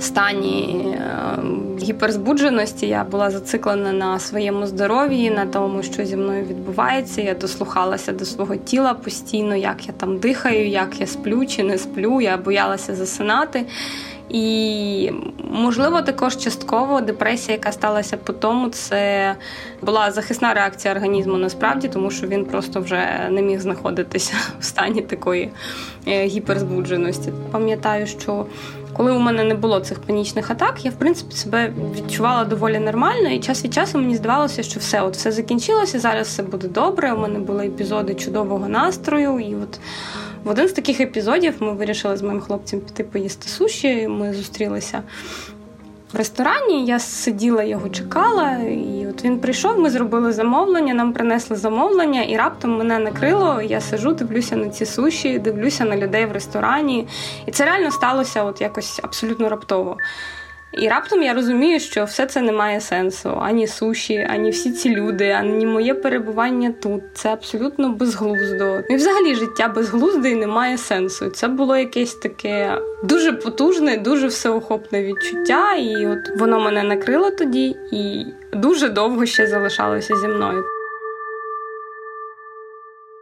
стані 0.00 0.86
е, 0.94 1.38
гіперзбудженості. 1.82 2.86
Я 2.86 3.04
була 3.04 3.30
зациклена 3.30 3.92
на 3.92 4.18
своєму 4.18 4.66
здоров'ї, 4.66 5.30
на 5.30 5.46
тому, 5.46 5.82
що 5.82 6.04
зі 6.04 6.16
мною 6.16 6.44
відбувається. 6.44 7.22
Я 7.22 7.34
дослухалася 7.34 8.12
до 8.12 8.24
свого 8.24 8.56
тіла 8.56 8.94
постійно, 8.94 9.56
як 9.56 9.86
я 9.86 9.92
там 9.92 10.18
дихаю, 10.18 10.68
як 10.68 11.00
я 11.00 11.06
сплю 11.06 11.46
чи 11.46 11.62
не 11.62 11.78
сплю. 11.78 12.20
Я 12.20 12.36
боялася 12.36 12.94
засинати. 12.94 13.66
І, 14.28 15.10
можливо, 15.50 16.02
також 16.02 16.36
частково 16.36 17.00
депресія, 17.00 17.56
яка 17.56 17.72
сталася 17.72 18.16
по 18.16 18.32
тому, 18.32 18.68
це 18.68 19.34
була 19.82 20.10
захисна 20.10 20.54
реакція 20.54 20.94
організму 20.94 21.36
насправді, 21.36 21.88
тому 21.88 22.10
що 22.10 22.26
він 22.26 22.44
просто 22.44 22.80
вже 22.80 23.28
не 23.30 23.42
міг 23.42 23.60
знаходитися 23.60 24.34
в 24.60 24.64
стані 24.64 25.02
такої 25.02 25.50
е, 26.08 26.26
гіперзбудженості. 26.26 27.32
Пам'ятаю, 27.50 28.06
що 28.06 28.46
коли 28.96 29.12
у 29.12 29.18
мене 29.18 29.44
не 29.44 29.54
було 29.54 29.80
цих 29.80 29.98
панічних 29.98 30.50
атак, 30.50 30.84
я 30.84 30.90
в 30.90 30.94
принципі 30.94 31.34
себе 31.34 31.72
відчувала 31.96 32.44
доволі 32.44 32.78
нормально, 32.78 33.28
і 33.28 33.40
час 33.40 33.64
від 33.64 33.74
часу 33.74 33.98
мені 33.98 34.16
здавалося, 34.16 34.62
що 34.62 34.80
все 34.80 35.02
от 35.02 35.16
все 35.16 35.32
закінчилося. 35.32 36.00
Зараз 36.00 36.26
все 36.26 36.42
буде 36.42 36.68
добре. 36.68 37.12
У 37.12 37.18
мене 37.18 37.38
були 37.38 37.66
епізоди 37.66 38.14
чудового 38.14 38.68
настрою, 38.68 39.38
і 39.38 39.54
от. 39.54 39.80
В 40.44 40.48
один 40.48 40.68
з 40.68 40.72
таких 40.72 41.00
епізодів 41.00 41.54
ми 41.60 41.72
вирішили 41.72 42.16
з 42.16 42.22
моїм 42.22 42.40
хлопцем 42.40 42.80
піти 42.80 43.04
поїсти 43.04 43.48
суші. 43.48 44.08
Ми 44.08 44.34
зустрілися 44.34 45.02
в 46.14 46.16
ресторані. 46.16 46.86
Я 46.86 46.98
сиділа, 46.98 47.62
його 47.62 47.88
чекала, 47.88 48.50
і 48.68 49.06
от 49.10 49.24
він 49.24 49.38
прийшов. 49.38 49.78
Ми 49.78 49.90
зробили 49.90 50.32
замовлення, 50.32 50.94
нам 50.94 51.12
принесли 51.12 51.56
замовлення, 51.56 52.22
і 52.22 52.36
раптом 52.36 52.78
мене 52.78 52.98
накрило. 52.98 53.62
Я 53.62 53.80
сижу, 53.80 54.12
дивлюся 54.12 54.56
на 54.56 54.68
ці 54.68 54.86
суші, 54.86 55.38
дивлюся 55.38 55.84
на 55.84 55.96
людей 55.96 56.26
в 56.26 56.32
ресторані. 56.32 57.06
І 57.46 57.50
це 57.50 57.64
реально 57.64 57.90
сталося 57.90 58.44
от 58.44 58.60
якось 58.60 59.00
абсолютно 59.02 59.48
раптово. 59.48 59.96
І 60.78 60.88
раптом 60.88 61.22
я 61.22 61.34
розумію, 61.34 61.80
що 61.80 62.04
все 62.04 62.26
це 62.26 62.40
не 62.40 62.52
має 62.52 62.80
сенсу. 62.80 63.38
Ані 63.42 63.66
суші, 63.66 64.26
ані 64.30 64.50
всі 64.50 64.70
ці 64.70 64.90
люди, 64.90 65.30
ані 65.30 65.66
моє 65.66 65.94
перебування 65.94 66.74
тут. 66.82 67.02
Це 67.14 67.28
абсолютно 67.28 67.88
безглуздо. 67.88 68.80
І 68.90 68.96
взагалі 68.96 69.34
життя 69.34 69.68
безглузде 69.68 70.30
і 70.30 70.34
не 70.34 70.46
має 70.46 70.78
сенсу. 70.78 71.30
Це 71.30 71.48
було 71.48 71.76
якесь 71.76 72.14
таке 72.14 72.78
дуже 73.04 73.32
потужне, 73.32 73.96
дуже 73.96 74.26
всеохопне 74.26 75.02
відчуття. 75.02 75.74
І 75.74 76.06
от 76.06 76.38
воно 76.38 76.60
мене 76.60 76.82
накрило 76.82 77.30
тоді 77.30 77.76
і 77.92 78.26
дуже 78.52 78.88
довго 78.88 79.26
ще 79.26 79.46
залишалося 79.46 80.16
зі 80.16 80.28
мною. 80.28 80.64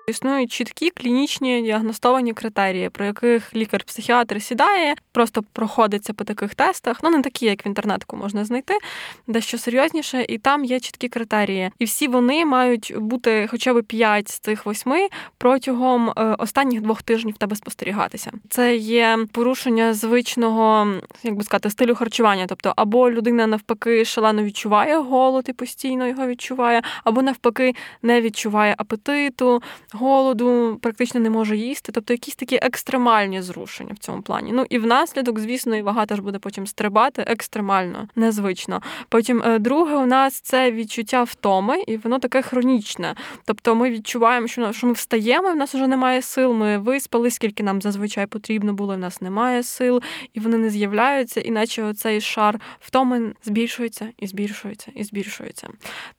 Існують 0.07 0.53
чіткі 0.53 0.91
клінічні 0.91 1.63
діагностовані 1.63 2.33
критерії, 2.33 2.89
про 2.89 3.05
яких 3.05 3.57
лікар-психіатр 3.57 4.43
сідає, 4.43 4.95
просто 5.13 5.43
проходиться 5.53 6.13
по 6.13 6.25
таких 6.25 6.55
тестах. 6.55 7.01
Ну 7.03 7.11
не 7.11 7.23
такі, 7.23 7.47
як 7.47 7.67
в 7.67 7.69
інтернетку 7.69 8.17
можна 8.17 8.45
знайти, 8.45 8.79
дещо 9.27 9.59
серйозніше, 9.59 10.27
і 10.29 10.39
там 10.39 10.65
є 10.65 10.81
чіткі 10.81 11.09
критерії. 11.09 11.71
І 11.79 11.85
всі 11.85 12.09
вони 12.09 12.45
мають 12.45 12.95
бути 12.97 13.49
хоча 13.51 13.75
б 13.75 13.83
5 13.83 14.29
з 14.29 14.39
цих 14.39 14.67
восьми 14.67 15.09
протягом 15.39 16.11
е, 16.11 16.37
останніх 16.39 16.81
двох 16.81 17.03
тижнів 17.03 17.37
тебе 17.39 17.57
спостерігатися. 17.57 18.33
Це 18.49 18.77
є 18.77 19.19
порушення 19.33 19.95
звичного, 19.95 20.93
як 21.23 21.35
би 21.35 21.45
сказати, 21.45 21.71
стилю 21.71 21.95
харчування. 21.95 22.47
Тобто, 22.49 22.73
або 22.77 23.11
людина 23.11 23.47
навпаки 23.47 24.05
шалено 24.05 24.43
відчуває 24.43 24.97
голод 24.97 25.45
і 25.49 25.53
постійно 25.53 26.07
його 26.07 26.27
відчуває, 26.27 26.83
або 27.05 27.23
навпаки 27.23 27.75
не 28.03 28.21
відчуває 28.21 28.75
апетиту 28.79 29.63
голоду, 30.03 30.79
практично 30.83 31.21
не 31.21 31.31
може 31.31 31.57
їсти. 31.57 31.93
Тобто 31.93 32.13
якісь 32.13 32.35
такі 32.35 32.59
екстремальні 32.63 33.43
зрушення 33.43 33.93
в 33.95 33.99
цьому 33.99 34.23
плані. 34.23 34.51
Ну 34.53 34.67
і 34.71 34.79
внаслідок, 34.79 35.39
звісно, 35.39 35.77
і 35.77 35.83
вага 35.83 36.07
теж 36.07 36.21
буде 36.21 36.39
потім 36.39 36.67
стрибати 36.67 37.25
екстремально, 37.27 38.09
незвично. 38.17 38.83
Потім, 39.09 39.43
е, 39.43 39.59
друге, 39.59 39.97
у 39.97 40.07
нас 40.07 40.41
це 40.41 40.73
відчуття 40.73 41.23
втоми, 41.23 41.83
і 41.87 41.97
воно 41.97 42.19
таке 42.19 42.43
хронічне. 42.43 43.15
Тобто 43.45 43.75
ми 43.75 43.91
відчуваємо, 43.91 44.47
що 44.47 44.73
що 44.73 44.87
ми 44.87 44.93
встаємо, 44.93 45.49
і 45.49 45.53
в 45.53 45.57
нас 45.57 45.75
вже 45.75 45.87
немає 45.87 46.23
сил. 46.23 46.53
Ми 46.53 46.79
виспали, 46.79 47.31
скільки 47.31 47.63
нам 47.63 47.83
зазвичай 47.83 48.27
потрібно 48.27 48.75
було, 48.75 48.95
в 48.95 48.99
нас 48.99 49.21
немає 49.21 49.63
сил, 49.63 50.03
і 50.35 50.41
вони 50.41 50.59
не 50.59 50.71
з'являються, 50.71 51.41
іначе 51.41 51.83
оцей 51.83 52.21
шар 52.21 52.61
втоми 52.81 53.33
збільшується 53.45 54.09
і 54.19 54.27
збільшується 54.27 54.93
і 54.95 55.05
збільшується. 55.05 55.69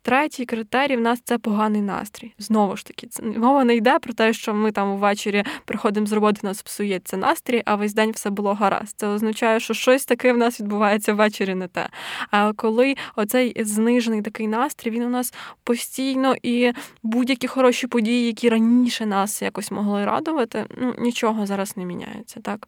Третій 0.01 0.45
критерій 0.45 0.97
в 0.97 1.01
нас 1.01 1.21
це 1.23 1.37
поганий 1.37 1.81
настрій. 1.81 2.33
Знову 2.39 2.77
ж 2.77 2.85
таки, 2.85 3.07
це 3.07 3.23
мова 3.23 3.62
не 3.63 3.75
йде 3.75 3.99
про 3.99 4.13
те, 4.13 4.33
що 4.33 4.53
ми 4.53 4.71
там 4.71 4.97
ввечері 4.97 5.43
приходимо 5.65 6.05
з 6.05 6.11
роботи, 6.11 6.39
нас 6.43 6.61
псується 6.61 7.17
настрій, 7.17 7.61
а 7.65 7.75
весь 7.75 7.93
день 7.93 8.11
все 8.11 8.29
було 8.29 8.53
гаразд. 8.53 8.93
Це 8.97 9.07
означає, 9.07 9.59
що 9.59 9.73
щось 9.73 10.05
таке 10.05 10.33
в 10.33 10.37
нас 10.37 10.59
відбувається 10.59 11.13
ввечері 11.13 11.55
не 11.55 11.67
те. 11.67 11.89
А 12.31 12.53
коли 12.53 12.95
оцей 13.15 13.63
знижений 13.63 14.21
такий 14.21 14.47
настрій, 14.47 14.89
він 14.89 15.03
у 15.03 15.09
нас 15.09 15.33
постійно 15.63 16.35
і 16.43 16.71
будь-які 17.03 17.47
хороші 17.47 17.87
події, 17.87 18.25
які 18.25 18.49
раніше 18.49 19.05
нас 19.05 19.41
якось 19.41 19.71
могли 19.71 20.05
радувати, 20.05 20.65
ну 20.77 20.95
нічого 20.99 21.45
зараз 21.45 21.77
не 21.77 21.85
міняється, 21.85 22.39
так. 22.39 22.67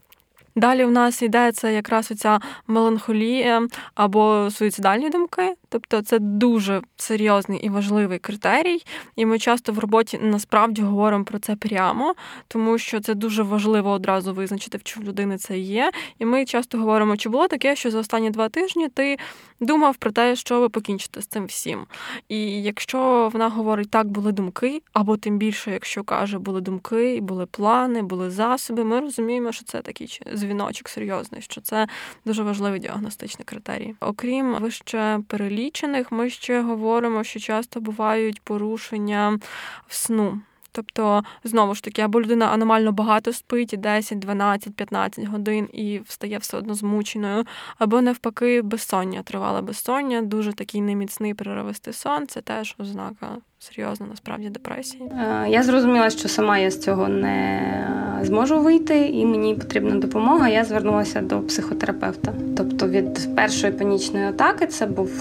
Далі 0.56 0.86
в 0.86 0.92
нас 0.92 1.22
йде 1.22 1.52
це 1.52 1.74
якраз 1.74 2.12
оця 2.12 2.40
меланхолія 2.68 3.68
або 3.96 4.50
суїцидальні 4.52 5.10
думки. 5.10 5.56
Тобто 5.76 6.02
це 6.02 6.20
дуже 6.20 6.82
серйозний 6.98 7.60
і 7.60 7.70
важливий 7.70 8.20
критерій, 8.20 8.84
і 9.16 9.26
ми 9.26 9.40
часто 9.40 9.72
в 9.72 9.80
роботі 9.80 10.20
насправді 10.22 10.82
говоримо 10.82 11.24
про 11.24 11.40
це 11.40 11.56
прямо, 11.56 12.16
тому 12.48 12.78
що 12.78 13.00
це 13.00 13.14
дуже 13.14 13.44
важливо 13.44 13.92
одразу 13.92 14.34
визначити, 14.34 14.80
чи 14.84 15.00
в 15.00 15.04
людини 15.04 15.38
це 15.38 15.60
є. 15.60 15.92
І 16.20 16.26
ми 16.26 16.46
часто 16.46 16.78
говоримо, 16.78 17.18
чи 17.18 17.30
було 17.30 17.48
таке, 17.48 17.76
що 17.76 17.92
за 17.92 18.00
останні 18.00 18.30
два 18.30 18.50
тижні 18.50 18.90
ти 18.90 19.18
думав 19.60 19.96
про 19.96 20.12
те, 20.12 20.36
що 20.36 20.60
ви 20.60 20.70
покінчите 20.70 21.22
з 21.22 21.28
цим 21.28 21.46
всім. 21.46 21.86
І 22.30 22.64
якщо 22.64 23.30
вона 23.34 23.50
говорить 23.50 23.92
так, 23.92 24.08
були 24.08 24.32
думки, 24.32 24.82
або 24.94 25.18
тим 25.18 25.38
більше, 25.38 25.72
якщо 25.72 26.04
каже, 26.04 26.40
були 26.40 26.62
думки, 26.62 27.20
були 27.22 27.46
плани, 27.46 28.02
були 28.02 28.30
засоби, 28.30 28.84
ми 28.84 29.00
розуміємо, 29.00 29.52
що 29.52 29.66
це 29.66 29.82
такий 29.82 30.20
дзвіночок 30.34 30.90
серйозний, 30.90 31.42
що 31.42 31.62
це 31.62 31.88
дуже 32.26 32.44
важливий 32.44 32.80
діагностичний 32.80 33.46
критерій. 33.46 33.96
Окрім 34.00 34.56
вище 34.60 35.20
перелічених, 35.66 36.12
ми 36.12 36.30
ще 36.30 36.62
говоримо, 36.62 37.24
що 37.24 37.40
часто 37.40 37.82
бувають 37.82 38.42
порушення 38.42 39.40
сну. 39.88 40.42
Тобто, 40.72 41.24
знову 41.44 41.76
ж 41.76 41.84
таки, 41.84 42.02
або 42.02 42.22
людина 42.22 42.46
аномально 42.46 42.92
багато 42.92 43.34
спить 43.34 43.76
10, 43.78 44.20
12, 44.20 44.76
15 44.76 45.26
годин 45.26 45.70
і 45.74 46.02
встає 46.06 46.38
все 46.38 46.58
одно 46.58 46.74
змученою, 46.74 47.44
або 47.78 48.02
навпаки, 48.02 48.62
безсоння, 48.62 49.22
тривала 49.24 49.62
безсоння, 49.62 50.22
дуже 50.22 50.54
такий 50.54 50.82
неміцний 50.82 51.34
переривистий 51.34 51.94
сон. 51.94 52.28
Це 52.28 52.42
теж 52.42 52.76
ознака 52.78 53.28
серйозна 53.60 54.06
насправді 54.10 54.50
депресії. 54.50 55.04
Е, 55.04 55.46
я 55.50 55.64
зрозуміла, 55.64 56.10
що 56.10 56.28
сама 56.28 56.58
я 56.58 56.72
з 56.72 56.82
цього 56.82 57.08
не 57.08 58.22
зможу 58.22 58.60
вийти, 58.60 59.08
і 59.08 59.26
мені 59.26 59.56
потрібна 59.56 59.96
допомога. 59.96 60.50
Я 60.50 60.64
звернулася 60.64 61.22
до 61.22 61.42
психотерапевта. 61.42 62.34
Тобто, 62.58 62.88
від 62.88 63.36
першої 63.36 63.74
панічної 63.74 64.26
атаки 64.26 64.68
це 64.68 64.86
був 64.86 65.12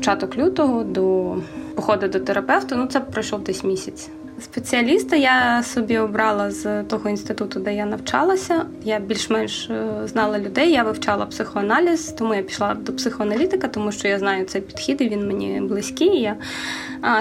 початок 0.00 0.36
лютого 0.36 0.84
до 0.84 1.36
походу 1.76 2.08
до 2.08 2.20
терапевта. 2.20 2.76
Ну 2.76 2.86
це 2.86 3.00
пройшов 3.00 3.44
десь 3.44 3.64
місяць. 3.64 4.08
Спеціаліста 4.40 5.16
я 5.16 5.62
собі 5.62 5.98
обрала 5.98 6.50
з 6.50 6.82
того 6.82 7.10
інституту, 7.10 7.60
де 7.60 7.74
я 7.74 7.86
навчалася. 7.86 8.66
Я 8.84 8.98
більш-менш 8.98 9.70
е, 9.70 9.86
знала 10.04 10.38
людей, 10.38 10.72
я 10.72 10.82
вивчала 10.82 11.26
психоаналіз, 11.26 12.14
тому 12.18 12.34
я 12.34 12.42
пішла 12.42 12.74
до 12.74 12.92
психоаналітика, 12.92 13.68
тому 13.68 13.92
що 13.92 14.08
я 14.08 14.18
знаю 14.18 14.44
цей 14.44 14.60
підхід, 14.60 15.00
і 15.00 15.08
він 15.08 15.26
мені 15.26 15.60
близький. 15.60 16.20
Я 16.20 16.36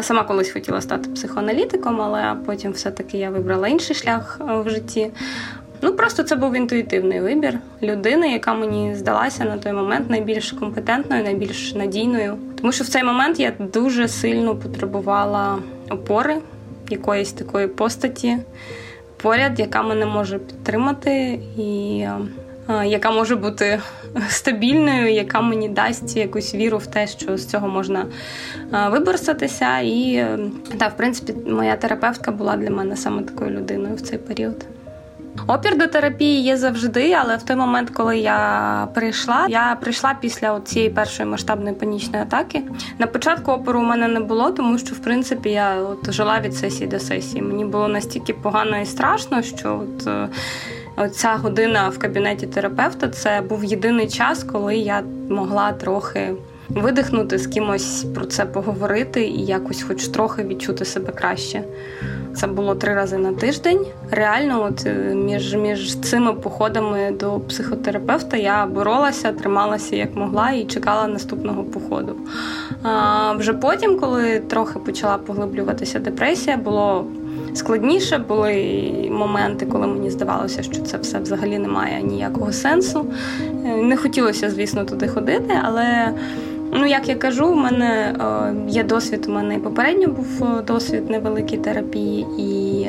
сама 0.02 0.24
колись 0.24 0.52
хотіла 0.52 0.82
стати 0.82 1.10
психоаналітиком, 1.10 2.02
але 2.02 2.36
потім 2.46 2.72
все-таки 2.72 3.18
я 3.18 3.30
вибрала 3.30 3.68
інший 3.68 3.96
шлях 3.96 4.42
е, 4.42 4.60
в 4.60 4.70
житті. 4.70 5.12
Ну 5.82 5.94
просто 5.94 6.24
це 6.24 6.36
був 6.36 6.56
інтуїтивний 6.56 7.22
вибір 7.22 7.60
людини, 7.84 8.32
яка 8.32 8.54
мені 8.54 8.96
здалася 8.96 9.46
на 9.46 9.58
той 9.58 9.74
момент 9.74 10.10
найбільш 10.10 10.52
компетентною, 10.52 11.24
найбільш 11.24 11.76
надійною. 11.76 12.38
Тому 12.62 12.72
що 12.72 12.84
в 12.84 12.88
цей 12.88 13.04
момент 13.04 13.40
я 13.40 13.54
дуже 13.60 14.08
сильно 14.08 14.56
потребувала 14.56 15.60
опори 15.90 16.38
якоїсь 16.90 17.34
такої 17.34 17.68
постаті 17.68 18.38
поряд, 19.22 19.60
яка 19.60 19.84
мене 19.84 20.06
може 20.06 20.40
підтримати, 20.40 21.40
і 21.58 22.00
е, 22.70 22.88
яка 22.88 23.12
може 23.12 23.36
бути 23.36 23.80
стабільною, 24.30 25.14
яка 25.14 25.42
мені 25.42 25.70
дасть 25.70 26.18
якусь 26.18 26.56
віру 26.56 26.78
в 26.78 26.88
те, 26.88 27.08
що 27.08 27.38
з 27.38 27.46
цього 27.46 27.68
можна 27.68 28.06
е, 28.74 28.90
виборсатися. 28.90 29.80
І 29.80 30.14
е, 30.14 30.40
та, 30.78 30.88
в 30.88 30.98
принципі, 30.98 31.34
моя 31.50 31.76
терапевтка 31.76 32.32
була 32.32 32.58
для 32.58 32.70
мене 32.70 32.96
саме 32.96 33.24
такою 33.24 33.52
людиною 33.52 33.96
в 33.96 34.02
цей 34.02 34.18
період. 34.18 34.66
Опір 35.48 35.78
до 35.78 35.88
терапії 35.88 36.44
є 36.44 36.58
завжди, 36.58 37.14
але 37.14 37.38
в 37.38 37.44
той 37.44 37.56
момент, 37.56 37.90
коли 37.90 38.18
я 38.18 38.88
прийшла, 38.94 39.46
я 39.50 39.78
прийшла 39.82 40.16
після 40.22 40.60
цієї 40.60 40.90
першої 40.90 41.30
масштабної 41.30 41.76
панічної 41.76 42.24
атаки. 42.24 42.64
На 43.00 43.08
початку 43.08 43.52
опору 43.52 43.80
у 43.80 43.84
мене 43.84 44.08
не 44.08 44.20
було, 44.20 44.52
тому 44.52 44.78
що 44.78 44.96
в 44.96 45.00
принципі 45.00 45.50
я 45.50 45.76
от 45.76 46.12
жила 46.12 46.40
від 46.40 46.56
сесії 46.56 46.88
до 46.88 47.00
сесії. 47.00 47.42
Мені 47.42 47.66
було 47.66 47.88
настільки 47.88 48.34
погано 48.34 48.82
і 48.82 48.86
страшно, 48.86 49.42
що 49.42 49.84
от. 49.84 50.08
Е, 50.08 50.30
Ця 51.12 51.36
година 51.36 51.90
в 51.90 51.98
кабінеті 51.98 52.48
терапевта 52.48 53.10
це 53.10 53.42
був 53.42 53.64
єдиний 53.64 54.08
час, 54.08 54.44
коли 54.44 54.76
я 54.76 55.04
могла 55.30 55.72
трохи 55.72 56.34
видихнути 56.70 57.38
з 57.38 57.48
кимось 57.48 58.06
про 58.16 58.26
це 58.26 58.46
поговорити 58.46 59.24
і 59.24 59.46
якось, 59.46 59.84
хоч 59.84 60.08
трохи 60.08 60.44
відчути 60.44 60.86
себе 60.86 61.12
краще. 61.12 61.64
Це 62.36 62.48
було 62.48 62.76
три 62.76 62.94
рази 62.94 63.18
на 63.18 63.34
тиждень. 63.34 63.86
Реально, 64.12 64.64
от 64.64 64.86
е, 64.86 65.16
між 65.16 65.56
між 65.56 65.96
цими 65.96 66.34
походами 66.34 67.12
до 67.20 67.40
психотерапевта 67.40 68.38
я 68.38 68.66
боролася, 68.66 69.32
трималася 69.32 69.96
як 69.96 70.16
могла 70.16 70.52
і 70.52 70.64
чекала 70.64 71.08
наступного 71.08 71.64
походу. 71.64 72.16
А 72.84 73.32
вже 73.32 73.54
потім, 73.54 74.00
коли 74.00 74.40
трохи 74.40 74.80
почала 74.80 75.18
поглиблюватися 75.18 76.00
депресія, 76.00 76.58
було 76.58 77.06
складніше. 77.54 78.18
Були 78.18 79.10
моменти, 79.12 79.66
коли 79.66 79.88
мені 79.88 80.10
здавалося, 80.10 80.64
що 80.64 80.82
це 80.82 80.98
все 80.98 81.20
взагалі 81.20 81.60
не 81.60 81.68
має 81.68 82.04
ніякого 82.04 82.52
сенсу. 82.52 83.06
Е, 83.66 83.76
не 83.76 83.98
хотілося, 83.98 84.50
звісно, 84.50 84.86
туди 84.86 85.08
ходити, 85.08 85.54
але. 85.64 86.14
Ну, 86.72 86.86
як 86.86 87.10
я 87.10 87.16
кажу, 87.16 87.48
у 87.48 87.56
мене 87.56 88.16
е, 88.20 88.54
є 88.68 88.84
досвід. 88.84 89.26
У 89.28 89.32
мене 89.32 89.60
попередньо 89.60 90.08
був 90.08 90.44
е, 90.44 90.62
досвід 90.62 91.10
невеликій 91.10 91.58
терапії, 91.58 92.26
і 92.38 92.88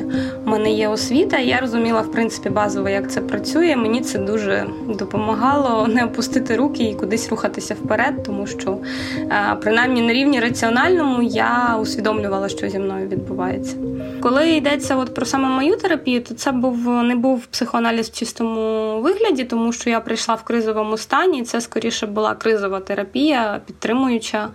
мене 0.50 0.72
є 0.72 0.88
освіта. 0.88 1.38
Я 1.38 1.60
розуміла, 1.60 2.00
в 2.00 2.12
принципі, 2.12 2.50
базово, 2.50 2.88
як 2.88 3.10
це 3.10 3.20
працює. 3.20 3.76
Мені 3.76 4.00
це 4.00 4.18
дуже 4.18 4.66
допомагало 4.88 5.86
не 5.86 6.04
опустити 6.04 6.56
руки 6.56 6.84
і 6.84 6.94
кудись 6.94 7.28
рухатися 7.28 7.74
вперед, 7.74 8.22
тому 8.22 8.46
що 8.46 8.78
е, 9.18 9.56
принаймні 9.60 10.02
на 10.02 10.12
рівні 10.12 10.40
раціональному 10.40 11.22
я 11.22 11.78
усвідомлювала, 11.82 12.48
що 12.48 12.68
зі 12.68 12.78
мною 12.78 13.08
відбувається. 13.08 13.76
Коли 14.20 14.50
йдеться 14.50 14.96
от 14.96 15.14
про 15.14 15.26
саме 15.26 15.48
мою 15.48 15.76
терапію, 15.76 16.22
то 16.22 16.34
це 16.34 16.52
був 16.52 16.88
не 16.88 17.14
був 17.14 17.46
психоаналіз 17.46 18.08
в 18.08 18.18
чистому 18.18 19.00
вигляді, 19.00 19.44
тому 19.44 19.72
що 19.72 19.90
я 19.90 20.00
прийшла 20.00 20.34
в 20.34 20.42
кризовому 20.42 20.96
стані. 20.96 21.38
і 21.38 21.42
Це 21.42 21.60
скоріше 21.60 22.06
була 22.06 22.34
кризова 22.34 22.80
терапія 22.80 23.60
підтримуюча, 23.66 24.48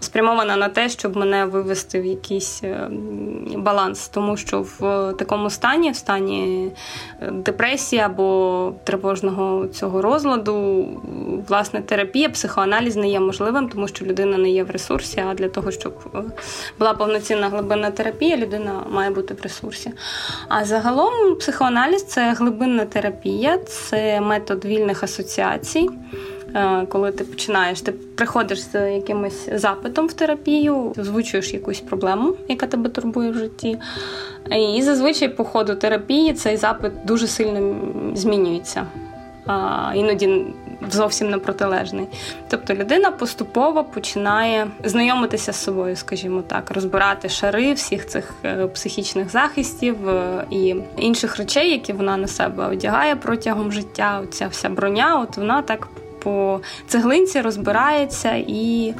спрямована 0.00 0.56
на 0.56 0.68
те, 0.68 0.88
щоб 0.88 1.16
мене 1.16 1.44
вивести 1.44 2.00
в 2.00 2.04
якийсь 2.04 2.60
е, 2.64 2.90
баланс, 3.56 4.08
тому 4.08 4.36
що 4.36 4.66
в 4.78 4.78
такому 5.18 5.37
стані, 5.50 5.90
в 5.90 5.96
стані 5.96 6.70
е, 7.20 7.30
депресії 7.30 8.02
або 8.02 8.72
тривожного 8.84 9.66
цього 9.66 10.02
розладу, 10.02 10.86
власне, 11.48 11.80
терапія, 11.82 12.28
психоаналіз 12.28 12.96
не 12.96 13.08
є 13.08 13.20
можливим, 13.20 13.68
тому 13.68 13.88
що 13.88 14.04
людина 14.04 14.38
не 14.38 14.50
є 14.50 14.64
в 14.64 14.70
ресурсі. 14.70 15.24
А 15.30 15.34
для 15.34 15.48
того, 15.48 15.70
щоб 15.70 15.94
е, 16.14 16.18
була 16.78 16.94
повноцінна 16.94 17.48
глибинна 17.48 17.90
терапія, 17.90 18.36
людина 18.36 18.84
має 18.90 19.10
бути 19.10 19.34
в 19.34 19.42
ресурсі. 19.42 19.92
А 20.48 20.64
загалом 20.64 21.36
психоаналіз 21.36 22.04
це 22.04 22.32
глибинна 22.32 22.84
терапія, 22.84 23.58
це 23.58 24.20
метод 24.20 24.64
вільних 24.64 25.02
асоціацій. 25.02 25.88
Е, 26.54 26.86
коли 26.86 27.12
ти 27.12 27.24
починаєш, 27.24 27.80
ти 27.80 27.92
приходиш 27.92 28.60
з 28.60 28.94
якимось 28.94 29.48
запитом 29.52 30.06
в 30.06 30.12
терапію, 30.12 30.92
озвучуєш 30.98 31.54
якусь 31.54 31.80
проблему, 31.80 32.34
яка 32.48 32.66
тебе 32.66 32.88
турбує 32.90 33.30
в 33.30 33.34
житті. 33.34 33.78
І 34.76 34.82
зазвичай 34.82 35.28
по 35.28 35.44
ходу 35.44 35.74
терапії 35.74 36.32
цей 36.32 36.56
запит 36.56 36.92
дуже 37.04 37.26
сильно 37.26 37.76
змінюється. 38.14 38.86
Іноді 39.94 40.44
зовсім 40.90 41.30
не 41.30 41.38
протилежний. 41.38 42.06
Тобто 42.48 42.74
людина 42.74 43.10
поступово 43.10 43.84
починає 43.84 44.66
знайомитися 44.84 45.52
з 45.52 45.62
собою, 45.62 45.96
скажімо 45.96 46.42
так, 46.46 46.70
розбирати 46.70 47.28
шари 47.28 47.72
всіх 47.72 48.06
цих 48.06 48.34
е, 48.44 48.66
психічних 48.66 49.30
захистів 49.30 50.08
е, 50.08 50.44
і 50.50 50.74
інших 50.96 51.36
речей, 51.36 51.70
які 51.70 51.92
вона 51.92 52.16
на 52.16 52.26
себе 52.26 52.66
одягає 52.66 53.16
протягом 53.16 53.72
життя. 53.72 54.20
Оця 54.22 54.48
вся 54.48 54.68
броня, 54.68 55.20
от 55.20 55.36
вона 55.36 55.62
так 55.62 55.88
по 56.28 56.60
цеглинці 56.86 57.40
розбирається 57.40 58.44
і. 58.46 58.94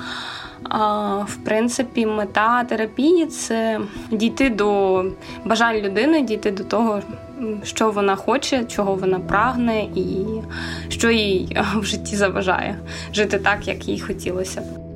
В 1.27 1.37
принципі, 1.45 2.07
мета 2.07 2.65
терапії 2.65 3.27
це 3.27 3.81
дійти 4.11 4.51
до 4.51 5.05
бажань 5.45 5.77
людини, 5.77 6.23
дійти 6.23 6.51
до 6.51 6.65
того, 6.65 7.01
що 7.63 7.91
вона 7.91 8.17
хоче, 8.17 8.65
чого 8.65 8.95
вона 8.95 9.19
прагне, 9.19 9.83
і 9.83 10.27
що 10.89 11.11
їй 11.11 11.57
в 11.77 11.85
житті 11.85 12.17
заважає 12.17 12.79
жити 13.13 13.39
так, 13.39 13.69
як 13.69 13.89
їй 13.89 14.01
хотілося 14.01 14.61
б. 14.61 14.88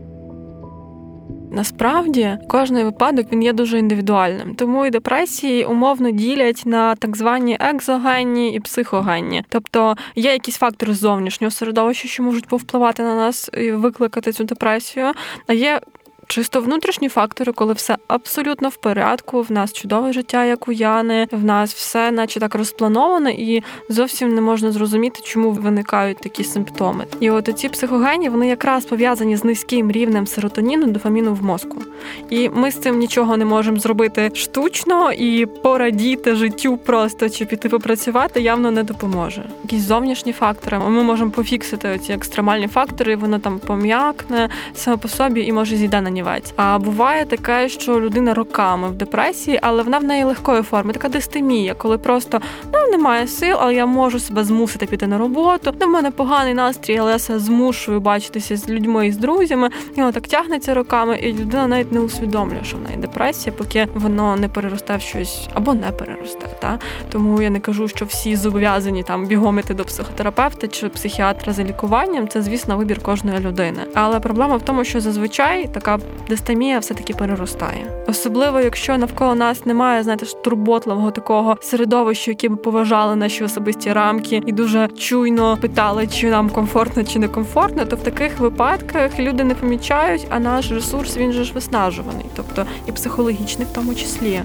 Насправді 1.52 2.38
кожний 2.48 2.84
випадок 2.84 3.26
він 3.32 3.42
є 3.42 3.52
дуже 3.52 3.78
індивідуальним, 3.78 4.54
тому 4.54 4.86
і 4.86 4.90
депресії 4.90 5.64
умовно 5.64 6.10
ділять 6.10 6.62
на 6.66 6.94
так 6.94 7.16
звані 7.16 7.56
екзогенні 7.60 8.54
і 8.54 8.60
психогенні. 8.60 9.44
Тобто 9.48 9.96
є 10.14 10.32
якісь 10.32 10.56
фактори 10.56 10.94
зовнішнього 10.94 11.50
середовища, 11.50 12.08
що 12.08 12.22
можуть 12.22 12.46
повпливати 12.46 13.02
на 13.02 13.14
нас 13.14 13.50
і 13.58 13.72
викликати 13.72 14.32
цю 14.32 14.44
депресію, 14.44 15.12
а 15.46 15.52
є 15.52 15.80
чисто 16.26 16.60
внутрішні 16.60 17.08
фактори, 17.08 17.52
коли 17.52 17.72
все 17.72 17.96
абсолютно 18.08 18.68
в 18.68 18.76
порядку. 18.76 19.42
В 19.42 19.52
нас 19.52 19.72
чудове 19.72 20.12
життя, 20.12 20.44
як 20.44 20.68
у 20.68 20.72
Яни, 20.72 21.28
в 21.32 21.44
нас 21.44 21.74
все, 21.74 22.10
наче 22.10 22.40
так 22.40 22.54
розплановано, 22.54 23.30
і 23.30 23.62
зовсім 23.88 24.34
не 24.34 24.40
можна 24.40 24.72
зрозуміти, 24.72 25.20
чому 25.24 25.50
виникають 25.50 26.18
такі 26.18 26.44
симптоми. 26.44 27.06
І 27.20 27.30
от 27.30 27.58
ці 27.58 27.68
психогені 27.68 28.28
вони 28.28 28.48
якраз 28.48 28.84
пов'язані 28.84 29.36
з 29.36 29.44
низьким 29.44 29.92
рівнем 29.92 30.26
серотоніну, 30.26 30.86
дофаміну 30.86 31.34
в 31.34 31.42
мозку. 31.42 31.82
І 32.30 32.48
ми 32.48 32.70
з 32.70 32.80
цим 32.80 32.98
нічого 32.98 33.36
не 33.36 33.44
можемо 33.44 33.78
зробити 33.78 34.30
штучно 34.34 35.12
і 35.12 35.46
порадіти 35.46 36.34
життю 36.34 36.76
просто 36.76 37.30
чи 37.30 37.44
піти 37.44 37.68
попрацювати 37.68 38.40
явно 38.40 38.70
не 38.70 38.82
допоможе. 38.82 39.44
Якісь 39.62 39.82
зовнішні 39.82 40.32
фактори. 40.32 40.78
Ми 40.78 41.02
можемо 41.02 41.30
пофіксити 41.30 41.98
ці 41.98 42.12
екстремальні 42.12 42.68
фактори, 42.68 43.16
воно 43.16 43.38
там 43.38 43.58
пом'якне 43.58 44.48
саме 44.74 44.96
по 44.96 45.08
собі 45.08 45.40
і 45.40 45.52
може 45.52 45.76
зійде 45.76 46.00
на 46.00 46.10
нівець. 46.12 46.52
А 46.56 46.78
буває 46.78 47.24
таке, 47.24 47.68
що 47.68 48.00
людина 48.00 48.34
роками 48.34 48.88
в 48.88 48.92
депресії, 48.92 49.58
але 49.62 49.82
вона 49.82 49.98
в 49.98 50.04
неї 50.04 50.24
легкої 50.24 50.62
форми, 50.62 50.92
така 50.92 51.08
дистемія, 51.08 51.74
коли 51.74 51.98
просто 51.98 52.40
ну 52.72 52.90
немає 52.90 53.26
сил, 53.26 53.56
але 53.60 53.74
я 53.74 53.86
можу 53.86 54.20
себе 54.20 54.44
змусити 54.44 54.86
піти 54.86 55.06
на 55.06 55.18
роботу. 55.18 55.74
Ну, 55.80 55.86
в 55.86 55.90
мене 55.90 56.10
поганий 56.10 56.54
настрій, 56.54 56.98
але 56.98 57.12
я 57.12 57.18
себе 57.18 57.38
змушую 57.38 58.00
бачитися 58.00 58.56
з 58.56 58.68
людьми 58.68 59.06
і 59.06 59.12
з 59.12 59.16
друзями. 59.16 59.70
І 59.94 60.00
воно 60.00 60.12
так 60.12 60.28
тягнеться 60.28 60.74
роками, 60.74 61.18
і 61.18 61.32
людина 61.32 61.66
навіть 61.66 61.92
не 61.92 62.00
усвідомлює, 62.00 62.64
що 62.64 62.76
в 62.76 62.80
неї 62.80 62.96
депресія, 62.96 63.54
поки 63.58 63.88
воно 63.94 64.36
не 64.36 64.48
переросте 64.48 64.96
в 64.96 65.00
щось 65.00 65.48
або 65.54 65.74
не 65.74 65.92
переросте. 65.92 66.46
Та 66.60 66.78
тому 67.10 67.42
я 67.42 67.50
не 67.50 67.60
кажу, 67.60 67.88
що 67.88 68.04
всі 68.04 68.36
зобов'язані 68.36 69.02
там 69.02 69.26
бігом 69.26 69.58
іти 69.58 69.74
до 69.74 69.84
психотерапевта 69.84 70.68
чи 70.68 70.88
психіатра 70.88 71.52
за 71.52 71.64
лікуванням. 71.64 72.28
Це 72.28 72.42
звісно 72.42 72.76
вибір 72.76 73.02
кожної 73.02 73.38
людини. 73.38 73.80
Але 73.94 74.20
проблема 74.20 74.56
в 74.56 74.62
тому, 74.62 74.84
що 74.84 75.00
зазвичай 75.00 75.68
така 75.74 75.98
дистемія 76.28 76.78
все 76.78 76.94
таки 76.94 77.14
переростає, 77.14 78.04
особливо 78.06 78.60
якщо 78.60 78.98
навколо 78.98 79.34
нас 79.34 79.66
немає, 79.66 80.02
знаєте, 80.02 80.26
турботливого 80.44 81.10
такого 81.10 81.56
середовища, 81.60 82.30
яке 82.30 82.48
би 82.48 82.56
поважали 82.56 83.16
наші 83.16 83.44
особисті 83.44 83.92
рамки, 83.92 84.42
і 84.46 84.52
дуже 84.52 84.88
чуйно 84.88 85.58
питали, 85.60 86.06
чи 86.06 86.30
нам 86.30 86.50
комфортно 86.50 87.04
чи 87.04 87.18
не 87.18 87.28
комфортно, 87.28 87.84
то 87.84 87.96
в 87.96 88.02
таких 88.02 88.38
випадках 88.38 89.18
люди 89.18 89.44
не 89.44 89.54
помічають, 89.54 90.26
а 90.30 90.38
наш 90.38 90.70
ресурс 90.72 91.16
він 91.16 91.32
же 91.32 91.44
ж 91.44 91.52
виснажуваний, 91.52 92.26
тобто 92.36 92.66
і 92.88 92.92
психологічний 92.92 93.66
в 93.70 93.74
тому 93.74 93.94
числі. 93.94 94.40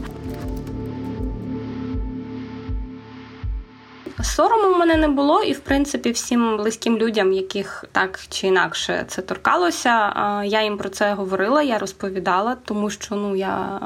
Сорому 4.24 4.76
в 4.76 4.80
мене 4.80 4.98
не 4.98 5.08
було, 5.08 5.44
і 5.44 5.54
в 5.54 5.60
принципі 5.60 6.12
всім 6.12 6.58
близьким 6.58 6.98
людям, 6.98 7.34
яких 7.34 7.86
так 7.92 8.20
чи 8.30 8.48
інакше 8.48 9.06
це 9.08 9.22
торкалося. 9.22 10.14
Я 10.46 10.64
їм 10.64 10.78
про 10.78 10.90
це 10.90 11.14
говорила, 11.14 11.62
я 11.62 11.78
розповідала, 11.78 12.58
тому 12.66 12.90
що 12.90 13.16
ну 13.16 13.36
я 13.36 13.80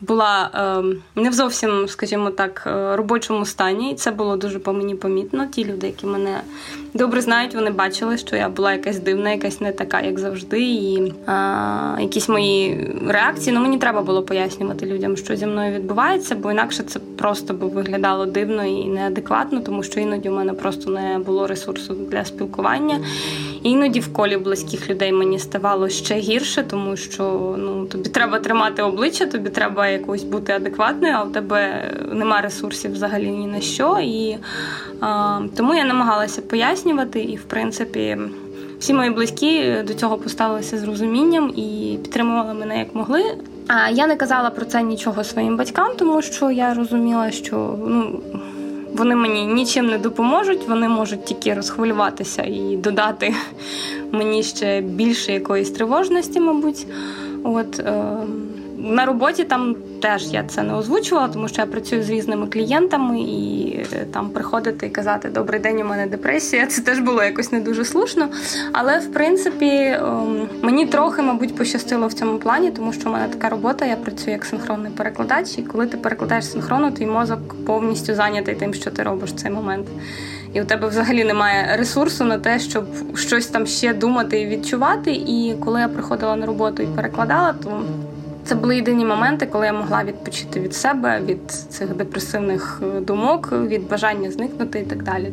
була 0.00 0.50
ем, 0.54 1.02
не 1.14 1.30
в 1.30 1.32
зовсім, 1.32 1.88
скажімо 1.88 2.30
так, 2.30 2.64
е, 2.66 2.96
робочому 2.96 3.46
стані, 3.46 3.92
і 3.92 3.94
це 3.94 4.10
було 4.10 4.36
дуже 4.36 4.58
по 4.58 4.72
мені 4.72 4.94
помітно. 4.94 5.46
Ті 5.46 5.64
люди, 5.64 5.86
які 5.86 6.06
мене 6.06 6.40
добре 6.98 7.20
знають, 7.20 7.54
вони 7.54 7.70
бачили, 7.70 8.18
що 8.18 8.36
я 8.36 8.48
була 8.48 8.72
якась 8.72 8.98
дивна, 8.98 9.30
якась 9.30 9.60
не 9.60 9.72
така, 9.72 10.00
як 10.00 10.18
завжди. 10.18 10.60
І 10.60 11.12
а, 11.26 11.96
якісь 12.00 12.28
мої 12.28 12.90
реакції. 13.08 13.56
Ну 13.56 13.62
мені 13.62 13.78
треба 13.78 14.02
було 14.02 14.22
пояснювати 14.22 14.86
людям, 14.86 15.16
що 15.16 15.36
зі 15.36 15.46
мною 15.46 15.74
відбувається, 15.74 16.34
бо 16.34 16.50
інакше 16.50 16.82
це 16.82 17.00
просто 17.18 17.54
би 17.54 17.66
виглядало 17.66 18.26
дивно 18.26 18.64
і 18.64 18.84
неадекватно, 18.84 19.60
тому 19.60 19.82
що 19.82 20.00
іноді 20.00 20.28
у 20.28 20.32
мене 20.32 20.52
просто 20.52 20.90
не 20.90 21.18
було 21.18 21.46
ресурсу 21.46 21.94
для 21.94 22.24
спілкування. 22.24 23.00
Іноді 23.62 24.00
в 24.00 24.12
колі 24.12 24.36
близьких 24.36 24.90
людей 24.90 25.12
мені 25.12 25.38
ставало 25.38 25.88
ще 25.88 26.14
гірше, 26.14 26.62
тому 26.62 26.96
що 26.96 27.54
ну 27.58 27.86
тобі 27.86 28.08
треба 28.08 28.38
тримати 28.38 28.82
обличчя, 28.82 29.26
тобі 29.26 29.50
треба 29.50 29.88
якось 29.88 30.24
бути 30.24 30.52
адекватною, 30.52 31.14
а 31.16 31.24
у 31.24 31.30
тебе 31.30 31.90
нема 32.12 32.40
ресурсів 32.40 32.92
взагалі 32.92 33.30
ні 33.30 33.46
на 33.46 33.60
що. 33.60 33.98
І 34.02 34.38
тому 35.56 35.74
я 35.74 35.84
намагалася 35.84 36.42
пояснювати, 36.42 37.20
і 37.20 37.36
в 37.36 37.42
принципі. 37.42 38.18
Всі 38.80 38.94
мої 38.94 39.10
близькі 39.10 39.82
до 39.86 39.94
цього 39.94 40.18
поставилися 40.18 40.78
з 40.78 40.84
розумінням 40.84 41.52
і 41.56 41.98
підтримували 42.02 42.54
мене 42.54 42.78
як 42.78 42.94
могли. 42.94 43.22
А 43.68 43.90
я 43.90 44.06
не 44.06 44.16
казала 44.16 44.50
про 44.50 44.64
це 44.64 44.82
нічого 44.82 45.24
своїм 45.24 45.56
батькам, 45.56 45.88
тому 45.98 46.22
що 46.22 46.50
я 46.50 46.74
розуміла, 46.74 47.30
що 47.30 47.78
ну 47.86 48.20
вони 48.94 49.16
мені 49.16 49.46
нічим 49.46 49.86
не 49.86 49.98
допоможуть, 49.98 50.68
вони 50.68 50.88
можуть 50.88 51.24
тільки 51.24 51.54
розхвилюватися 51.54 52.42
і 52.42 52.76
додати 52.76 53.34
мені 54.12 54.42
ще 54.42 54.80
більше 54.80 55.32
якоїсь 55.32 55.70
тривожності, 55.70 56.40
мабуть. 56.40 56.86
От 57.44 57.80
е, 57.80 58.16
на 58.78 59.06
роботі 59.06 59.44
там 59.44 59.76
теж 60.02 60.32
я 60.32 60.44
це 60.44 60.62
не 60.62 60.74
озвучувала, 60.74 61.28
тому 61.28 61.48
що 61.48 61.62
я 61.62 61.66
працюю 61.66 62.02
з 62.02 62.10
різними 62.10 62.46
клієнтами, 62.46 63.20
і 63.20 63.72
е, 63.92 64.06
там 64.12 64.30
приходити 64.30 64.86
і 64.86 64.90
казати 64.90 65.28
Добрий 65.28 65.60
день, 65.60 65.80
у 65.80 65.84
мене 65.84 66.06
депресія. 66.06 66.66
Це 66.66 66.82
теж 66.82 66.98
було 66.98 67.22
якось 67.22 67.52
не 67.52 67.60
дуже 67.60 67.84
слушно. 67.84 68.28
Але 68.72 68.98
в 68.98 69.12
принципі 69.12 69.66
ем, 69.66 70.48
мені 70.62 70.86
трохи, 70.86 71.22
мабуть, 71.22 71.56
пощастило 71.56 72.06
в 72.06 72.12
цьому 72.12 72.38
плані, 72.38 72.70
тому 72.70 72.92
що 72.92 73.10
в 73.10 73.12
мене 73.12 73.28
така 73.28 73.48
робота, 73.48 73.86
я 73.86 73.96
працюю 73.96 74.32
як 74.32 74.44
синхронний 74.44 74.92
перекладач, 74.92 75.58
і 75.58 75.62
коли 75.62 75.86
ти 75.86 75.96
перекладаєш 75.96 76.46
синхронно, 76.46 76.90
твій 76.90 77.06
мозок 77.06 77.64
повністю 77.66 78.14
зайнятий 78.14 78.54
тим, 78.54 78.74
що 78.74 78.90
ти 78.90 79.02
робиш 79.02 79.30
в 79.30 79.34
цей 79.34 79.50
момент. 79.50 79.86
І 80.52 80.62
у 80.62 80.64
тебе 80.64 80.88
взагалі 80.88 81.24
немає 81.24 81.76
ресурсу 81.76 82.24
на 82.24 82.38
те, 82.38 82.58
щоб 82.58 82.84
щось 83.14 83.46
там 83.46 83.66
ще 83.66 83.94
думати 83.94 84.40
і 84.40 84.46
відчувати. 84.46 85.10
І 85.12 85.56
коли 85.64 85.80
я 85.80 85.88
приходила 85.88 86.36
на 86.36 86.46
роботу 86.46 86.82
і 86.82 86.86
перекладала, 86.86 87.54
то 87.64 87.82
це 88.48 88.54
були 88.54 88.76
єдині 88.76 89.04
моменти, 89.04 89.46
коли 89.46 89.66
я 89.66 89.72
могла 89.72 90.04
відпочити 90.04 90.60
від 90.60 90.74
себе, 90.74 91.20
від 91.20 91.50
цих 91.50 91.94
депресивних 91.94 92.82
думок, 93.00 93.52
від 93.52 93.88
бажання 93.88 94.30
зникнути 94.30 94.80
і 94.80 94.84
так 94.84 95.02
далі. 95.02 95.32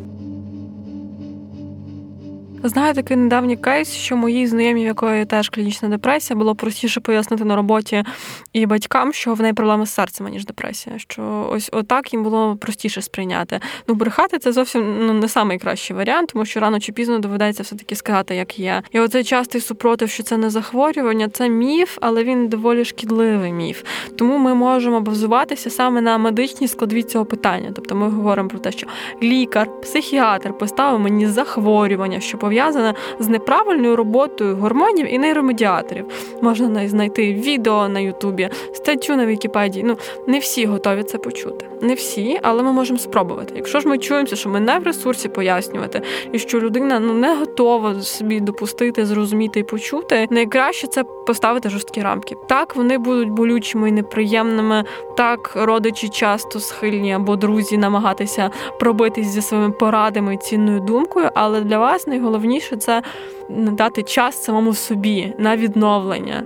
Знаю 2.68 2.94
такий 2.94 3.16
недавній 3.16 3.56
кейс, 3.56 3.92
що 3.92 4.16
моїй 4.16 4.46
знайомі, 4.46 4.82
в 4.82 4.86
якої 4.86 5.24
теж 5.24 5.48
клінічна 5.48 5.88
депресія, 5.88 6.36
було 6.36 6.54
простіше 6.54 7.00
пояснити 7.00 7.44
на 7.44 7.56
роботі 7.56 8.04
і 8.52 8.66
батькам, 8.66 9.12
що 9.12 9.34
в 9.34 9.40
неї 9.40 9.52
проблеми 9.54 9.86
з 9.86 9.94
серцем, 9.94 10.28
ніж 10.28 10.46
депресія. 10.46 10.98
Що 10.98 11.48
ось 11.52 11.68
отак 11.72 12.12
їм 12.12 12.22
було 12.22 12.56
простіше 12.56 13.02
сприйняти. 13.02 13.60
Ну, 13.88 13.94
брехати 13.94 14.38
це 14.38 14.52
зовсім 14.52 15.06
ну 15.06 15.12
не 15.12 15.44
найкращий 15.44 15.96
варіант, 15.96 16.30
тому 16.32 16.44
що 16.44 16.60
рано 16.60 16.80
чи 16.80 16.92
пізно 16.92 17.18
доведеться 17.18 17.62
все 17.62 17.76
таки 17.76 17.96
сказати, 17.96 18.34
як 18.34 18.58
є. 18.58 18.82
І 18.92 19.00
оцей 19.00 19.24
частий 19.24 19.60
супротив, 19.60 20.10
що 20.10 20.22
це 20.22 20.36
не 20.36 20.50
захворювання, 20.50 21.28
це 21.28 21.48
міф, 21.48 21.98
але 22.00 22.24
він 22.24 22.48
доволі 22.48 22.84
шкідливий 22.84 23.52
міф. 23.52 23.82
Тому 24.18 24.38
ми 24.38 24.54
можемо 24.54 25.00
базуватися 25.00 25.70
саме 25.70 26.00
на 26.00 26.18
медичній 26.18 26.68
складові 26.68 27.02
цього 27.02 27.24
питання. 27.24 27.72
Тобто 27.74 27.94
ми 27.94 28.08
говоримо 28.08 28.48
про 28.48 28.58
те, 28.58 28.72
що 28.72 28.86
лікар, 29.22 29.80
психіатр 29.80 30.58
поставив 30.58 31.00
мені 31.00 31.26
захворювання, 31.26 32.20
що 32.20 32.38
пов'язане 32.38 32.55
пов'язана 32.56 32.94
з 33.18 33.28
неправильною 33.28 33.96
роботою 33.96 34.56
гормонів 34.56 35.14
і 35.14 35.18
нейромедіаторів. 35.18 36.06
Можна 36.42 36.88
знайти 36.88 37.32
відео 37.32 37.88
на 37.88 38.00
Ютубі, 38.00 38.48
статтю 38.72 39.16
на 39.16 39.26
Вікіпедії. 39.26 39.84
Ну 39.84 39.96
не 40.26 40.38
всі 40.38 40.66
готові 40.66 41.02
це 41.02 41.18
почути. 41.18 41.66
Не 41.80 41.94
всі, 41.94 42.38
але 42.42 42.62
ми 42.62 42.72
можемо 42.72 42.98
спробувати. 42.98 43.52
Якщо 43.56 43.80
ж 43.80 43.88
ми 43.88 43.98
чуємося, 43.98 44.36
що 44.36 44.48
ми 44.48 44.60
не 44.60 44.78
в 44.78 44.82
ресурсі 44.82 45.28
пояснювати, 45.28 46.02
і 46.32 46.38
що 46.38 46.60
людина 46.60 47.00
ну 47.00 47.12
не 47.12 47.34
готова 47.34 48.00
собі 48.00 48.40
допустити, 48.40 49.06
зрозуміти 49.06 49.60
і 49.60 49.62
почути, 49.62 50.26
найкраще 50.30 50.86
це 50.86 51.04
поставити 51.04 51.68
жорсткі 51.68 52.02
рамки. 52.02 52.36
Так 52.48 52.76
вони 52.76 52.98
будуть 52.98 53.30
болючими 53.30 53.88
і 53.88 53.92
неприємними. 53.92 54.84
Так 55.16 55.52
родичі 55.54 56.08
часто 56.08 56.60
схильні 56.60 57.12
або 57.12 57.36
друзі 57.36 57.78
намагатися 57.78 58.50
пробитись 58.80 59.26
зі 59.26 59.42
своїми 59.42 59.70
порадами 59.70 60.34
і 60.34 60.36
цінною 60.36 60.80
думкою, 60.80 61.30
але 61.34 61.60
для 61.60 61.78
вас 61.78 62.06
найголовніше 62.06 62.45
найголовніше 62.46 62.76
це 62.76 63.02
надати 63.48 64.02
час 64.02 64.44
самому 64.44 64.74
собі 64.74 65.34
на 65.38 65.56
відновлення. 65.56 66.42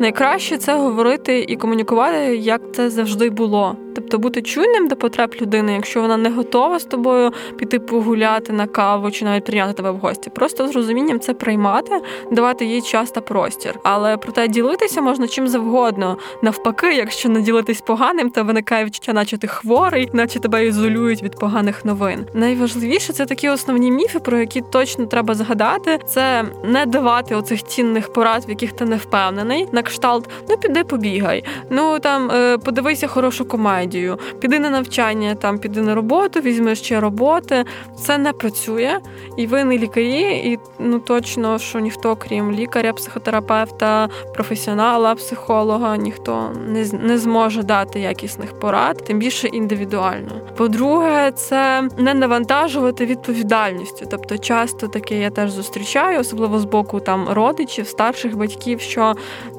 Найкраще 0.00 0.58
це 0.58 0.74
говорити 0.74 1.44
і 1.48 1.56
комунікувати, 1.56 2.36
як 2.36 2.60
це 2.72 2.90
завжди 2.90 3.30
було. 3.30 3.76
Тобто 3.94 4.18
бути 4.18 4.42
чуйним 4.42 4.88
до 4.88 4.96
потреб 4.96 5.34
людини, 5.40 5.72
якщо 5.72 6.00
вона 6.00 6.16
не 6.16 6.30
готова 6.30 6.78
з 6.78 6.84
тобою 6.84 7.32
піти 7.56 7.78
погуляти 7.78 8.52
на 8.52 8.66
каву 8.66 9.10
чи 9.10 9.24
навіть 9.24 9.44
прийняти 9.44 9.72
тебе 9.72 9.90
в 9.90 9.96
гості. 9.96 10.30
Просто 10.30 10.68
з 10.68 10.76
розумінням 10.76 11.20
це 11.20 11.34
приймати, 11.34 12.00
давати 12.30 12.64
їй 12.64 12.82
час 12.82 13.10
та 13.10 13.20
простір. 13.20 13.78
Але 13.82 14.16
проте 14.16 14.48
ділитися 14.48 15.00
можна 15.00 15.28
чим 15.28 15.48
завгодно. 15.48 16.16
Навпаки, 16.42 16.94
якщо 16.94 17.28
не 17.28 17.40
ділитись 17.40 17.80
поганим, 17.80 18.30
то 18.30 18.44
виникає 18.44 18.84
відчуття, 18.84 19.12
наче 19.12 19.38
ти 19.38 19.46
хворий, 19.46 20.08
наче 20.12 20.40
тебе 20.40 20.66
ізолюють 20.66 21.22
від 21.22 21.38
поганих 21.38 21.84
новин. 21.84 22.26
Найважливіше 22.34 23.12
це 23.12 23.26
такі 23.26 23.48
основні 23.48 23.90
міфи, 23.90 24.18
про 24.18 24.38
які 24.38 24.60
точно 24.60 25.06
треба 25.06 25.34
згадати. 25.34 25.98
Це 26.06 26.44
не 26.64 26.86
давати 26.86 27.34
оцих 27.34 27.64
цінних 27.64 28.12
порад, 28.12 28.44
в 28.48 28.50
яких 28.50 28.72
ти 28.72 28.84
не 28.84 28.96
впевнений. 28.96 29.66
На 29.72 29.82
кшталт, 29.82 30.28
ну 30.48 30.56
піди 30.56 30.84
побігай. 30.84 31.44
Ну 31.70 31.98
там 31.98 32.30
е, 32.30 32.58
подивися 32.58 33.06
хорошу 33.06 33.44
комедію 33.44 33.80
стадію. 33.90 34.18
Піди 34.40 34.58
на 34.58 34.70
навчання, 34.70 35.34
там 35.34 35.58
піди 35.58 35.82
на 35.82 35.94
роботу, 35.94 36.40
візьми 36.40 36.74
ще 36.74 37.00
роботи. 37.00 37.64
Це 37.98 38.18
не 38.18 38.32
працює, 38.32 38.98
і 39.36 39.46
ви 39.46 39.64
не 39.64 39.78
лікарі, 39.78 40.52
і 40.52 40.58
ну 40.78 40.98
точно, 40.98 41.58
що 41.58 41.80
ніхто, 41.80 42.16
крім 42.16 42.52
лікаря, 42.52 42.92
психотерапевта, 42.92 44.08
професіонала, 44.34 45.14
психолога, 45.14 45.96
ніхто 45.96 46.50
не 46.68 46.86
не 46.92 47.18
зможе 47.18 47.62
дати 47.62 48.00
якісних 48.00 48.58
порад, 48.60 49.04
тим 49.06 49.18
більше 49.18 49.48
індивідуально. 49.48 50.40
По-друге, 50.56 51.32
це 51.32 51.88
не 51.98 52.14
навантажувати 52.14 53.06
відповідальністю. 53.06 54.06
Тобто, 54.10 54.38
часто 54.38 54.88
таке 54.88 55.20
я 55.20 55.30
теж 55.30 55.50
зустрічаю, 55.50 56.20
особливо 56.20 56.58
з 56.58 56.64
боку 56.64 57.00
там 57.00 57.28
родичів, 57.28 57.86
старших 57.86 58.36
батьків, 58.36 58.80
що 58.80 59.14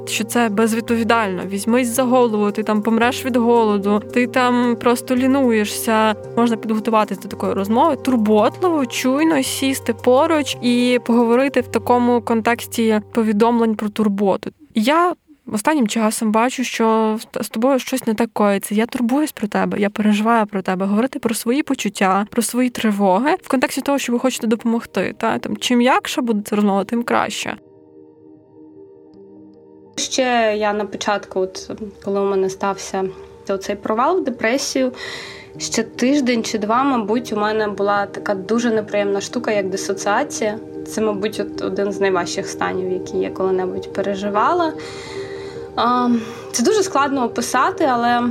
що 0.06 0.24
це 0.24 0.50
безвідповідально. 0.50 1.41
Візьмись 1.48 1.88
за 1.88 2.04
голову, 2.04 2.52
ти 2.52 2.63
там 2.63 2.82
помреш 2.82 3.26
від 3.26 3.36
голоду, 3.36 4.02
ти 4.13 4.28
там 4.28 4.76
просто 4.76 5.15
лінуєшся. 5.15 6.15
Можна 6.38 6.58
підготуватися 6.58 7.21
до 7.21 7.28
такої 7.28 7.54
розмови, 7.54 7.95
турботливо, 7.95 8.86
чуйно 8.86 9.43
сісти 9.43 9.93
поруч 9.93 10.58
і 10.62 11.00
поговорити 11.06 11.62
в 11.62 11.67
такому 11.67 12.21
контексті 12.21 13.02
повідомлень 13.13 13.76
про 13.76 13.89
турботу. 13.89 14.52
Я 14.76 15.13
Останнім 15.54 15.88
часом 15.88 16.32
бачу, 16.32 16.63
що 16.63 17.17
з 17.41 17.50
тобою 17.50 17.80
щось 17.80 18.08
не 18.08 18.13
так 18.13 18.30
коїться. 18.34 18.76
Я 18.76 18.86
турбуюсь 18.86 19.32
про 19.32 19.47
тебе, 19.47 19.80
я 19.80 19.89
переживаю 19.89 20.45
про 20.45 20.62
тебе, 20.62 20.86
говорити 20.86 21.19
про 21.19 21.36
свої 21.36 21.63
почуття, 21.63 22.28
про 22.30 22.41
свої 22.41 22.69
тривоги 22.69 23.36
в 23.41 23.47
контексті 23.47 23.82
того, 23.82 24.00
що 24.00 24.13
ви 24.13 24.19
хочете 24.19 24.47
допомогти. 24.47 25.15
Та 25.17 25.39
там 25.39 25.58
чим 25.58 25.78
м'якша 25.78 26.21
буде 26.21 26.41
ця 26.45 26.56
розмова, 26.56 26.84
тим 26.84 27.04
краще. 27.04 27.58
Ще 29.95 30.56
я 30.58 30.74
на 30.74 30.86
початку, 30.86 31.39
от 31.39 31.71
коли 32.04 32.19
у 32.19 32.30
мене 32.30 32.50
стався 32.50 33.10
цей 33.45 33.75
провал 33.75 34.17
в 34.17 34.23
депресію, 34.23 34.91
ще 35.58 35.84
тиждень 35.84 36.43
чи 36.43 36.58
два, 36.58 36.84
мабуть, 36.84 37.34
у 37.34 37.36
мене 37.36 37.67
була 37.67 38.06
така 38.06 38.36
дуже 38.36 38.71
неприємна 38.71 39.21
штука, 39.21 39.51
як 39.51 39.69
дисоціація. 39.69 40.58
Це, 40.88 41.01
мабуть, 41.01 41.41
один 41.62 41.91
з 41.91 41.99
найважчих 41.99 42.47
станів, 42.47 42.91
які 42.91 43.17
я 43.17 43.30
коли-небудь 43.30 43.93
переживала. 43.93 44.73
Це 46.51 46.63
дуже 46.63 46.84
складно 46.84 47.25
описати, 47.25 47.84
але 47.91 48.21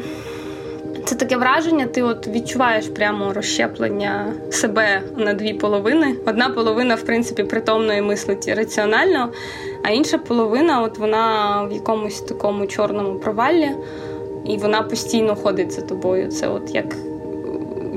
це 1.04 1.14
таке 1.14 1.36
враження, 1.36 1.86
ти 1.86 2.02
от 2.02 2.28
відчуваєш 2.28 2.88
прямо 2.88 3.32
розщеплення 3.32 4.32
себе 4.50 5.02
на 5.16 5.34
дві 5.34 5.54
половини. 5.54 6.16
Одна 6.26 6.48
половина, 6.48 6.94
в 6.94 7.02
принципі, 7.02 7.44
притомно 7.44 7.94
і 7.94 8.02
мислить 8.02 8.48
раціонально, 8.48 9.32
а 9.82 9.90
інша 9.90 10.18
половина, 10.18 10.82
от 10.82 10.98
вона 10.98 11.62
в 11.62 11.72
якомусь 11.72 12.20
такому 12.20 12.66
чорному 12.66 13.18
провалі, 13.18 13.70
і 14.44 14.56
вона 14.56 14.82
постійно 14.82 15.36
ходить 15.36 15.72
за 15.72 15.82
тобою. 15.82 16.28
Це 16.28 16.48
от 16.48 16.74
як 16.74 16.96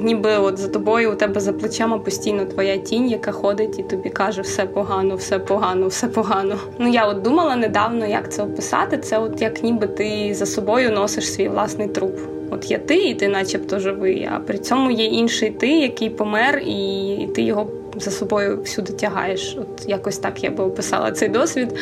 ніби 0.03 0.37
от 0.37 0.57
за 0.57 0.67
тобою 0.67 1.11
у 1.11 1.15
тебе 1.15 1.39
за 1.39 1.53
плечима 1.53 1.97
постійно 1.97 2.45
твоя 2.45 2.77
тінь, 2.77 3.09
яка 3.09 3.31
ходить 3.31 3.79
і 3.79 3.83
тобі 3.83 4.09
каже, 4.09 4.41
все 4.41 4.65
погано, 4.65 5.15
все 5.15 5.39
погано, 5.39 5.87
все 5.87 6.07
погано. 6.07 6.57
Ну 6.79 6.89
я 6.89 7.05
от 7.05 7.21
думала 7.21 7.55
недавно, 7.55 8.05
як 8.05 8.33
це 8.33 8.43
описати. 8.43 8.97
Це 8.97 9.19
от 9.19 9.41
як 9.41 9.63
ніби 9.63 9.87
ти 9.87 10.33
за 10.33 10.45
собою 10.45 10.91
носиш 10.91 11.33
свій 11.33 11.49
власний 11.49 11.87
труп. 11.87 12.19
От 12.51 12.71
є 12.71 12.77
ти, 12.77 12.95
і 12.95 13.15
ти, 13.15 13.27
начебто, 13.27 13.79
живий, 13.79 14.29
а 14.35 14.39
при 14.39 14.57
цьому 14.57 14.91
є 14.91 15.05
інший 15.05 15.49
ти, 15.49 15.79
який 15.79 16.09
помер, 16.09 16.57
і 16.57 17.27
ти 17.35 17.41
його 17.41 17.67
за 17.97 18.11
собою 18.11 18.61
всюди 18.61 18.93
тягаєш. 18.93 19.57
От 19.59 19.89
якось 19.89 20.17
так 20.17 20.43
я 20.43 20.49
би 20.49 20.63
описала 20.63 21.11
цей 21.11 21.29
досвід. 21.29 21.75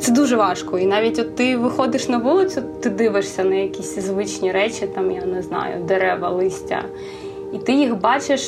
Це 0.00 0.12
дуже 0.12 0.36
важко. 0.36 0.78
І 0.78 0.86
навіть 0.86 1.18
от 1.18 1.36
ти 1.36 1.56
виходиш 1.56 2.08
на 2.08 2.18
вулицю, 2.18 2.62
ти 2.80 2.90
дивишся 2.90 3.44
на 3.44 3.54
якісь 3.54 3.98
звичні 3.98 4.52
речі, 4.52 4.86
там, 4.94 5.10
я 5.12 5.24
не 5.24 5.42
знаю, 5.42 5.84
дерева, 5.84 6.28
листя, 6.28 6.82
і 7.52 7.58
ти 7.58 7.72
їх 7.72 8.00
бачиш 8.00 8.42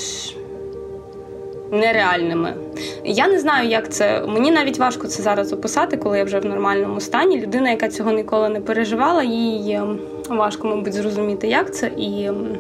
нереальними. 1.70 2.54
Я 3.04 3.28
не 3.28 3.38
знаю, 3.38 3.68
як 3.68 3.92
це. 3.92 4.22
Мені 4.26 4.50
навіть 4.50 4.78
важко 4.78 5.06
це 5.06 5.22
зараз 5.22 5.52
описати, 5.52 5.96
коли 5.96 6.18
я 6.18 6.24
вже 6.24 6.38
в 6.38 6.44
нормальному 6.44 7.00
стані. 7.00 7.40
Людина, 7.40 7.70
яка 7.70 7.88
цього 7.88 8.12
ніколи 8.12 8.48
не 8.48 8.60
переживала, 8.60 9.22
їй 9.22 9.72
ем, 9.72 9.98
важко, 10.28 10.68
мабуть, 10.68 10.92
зрозуміти, 10.92 11.48
як 11.48 11.74
це. 11.74 11.90
І 11.96 12.24
ем, 12.24 12.58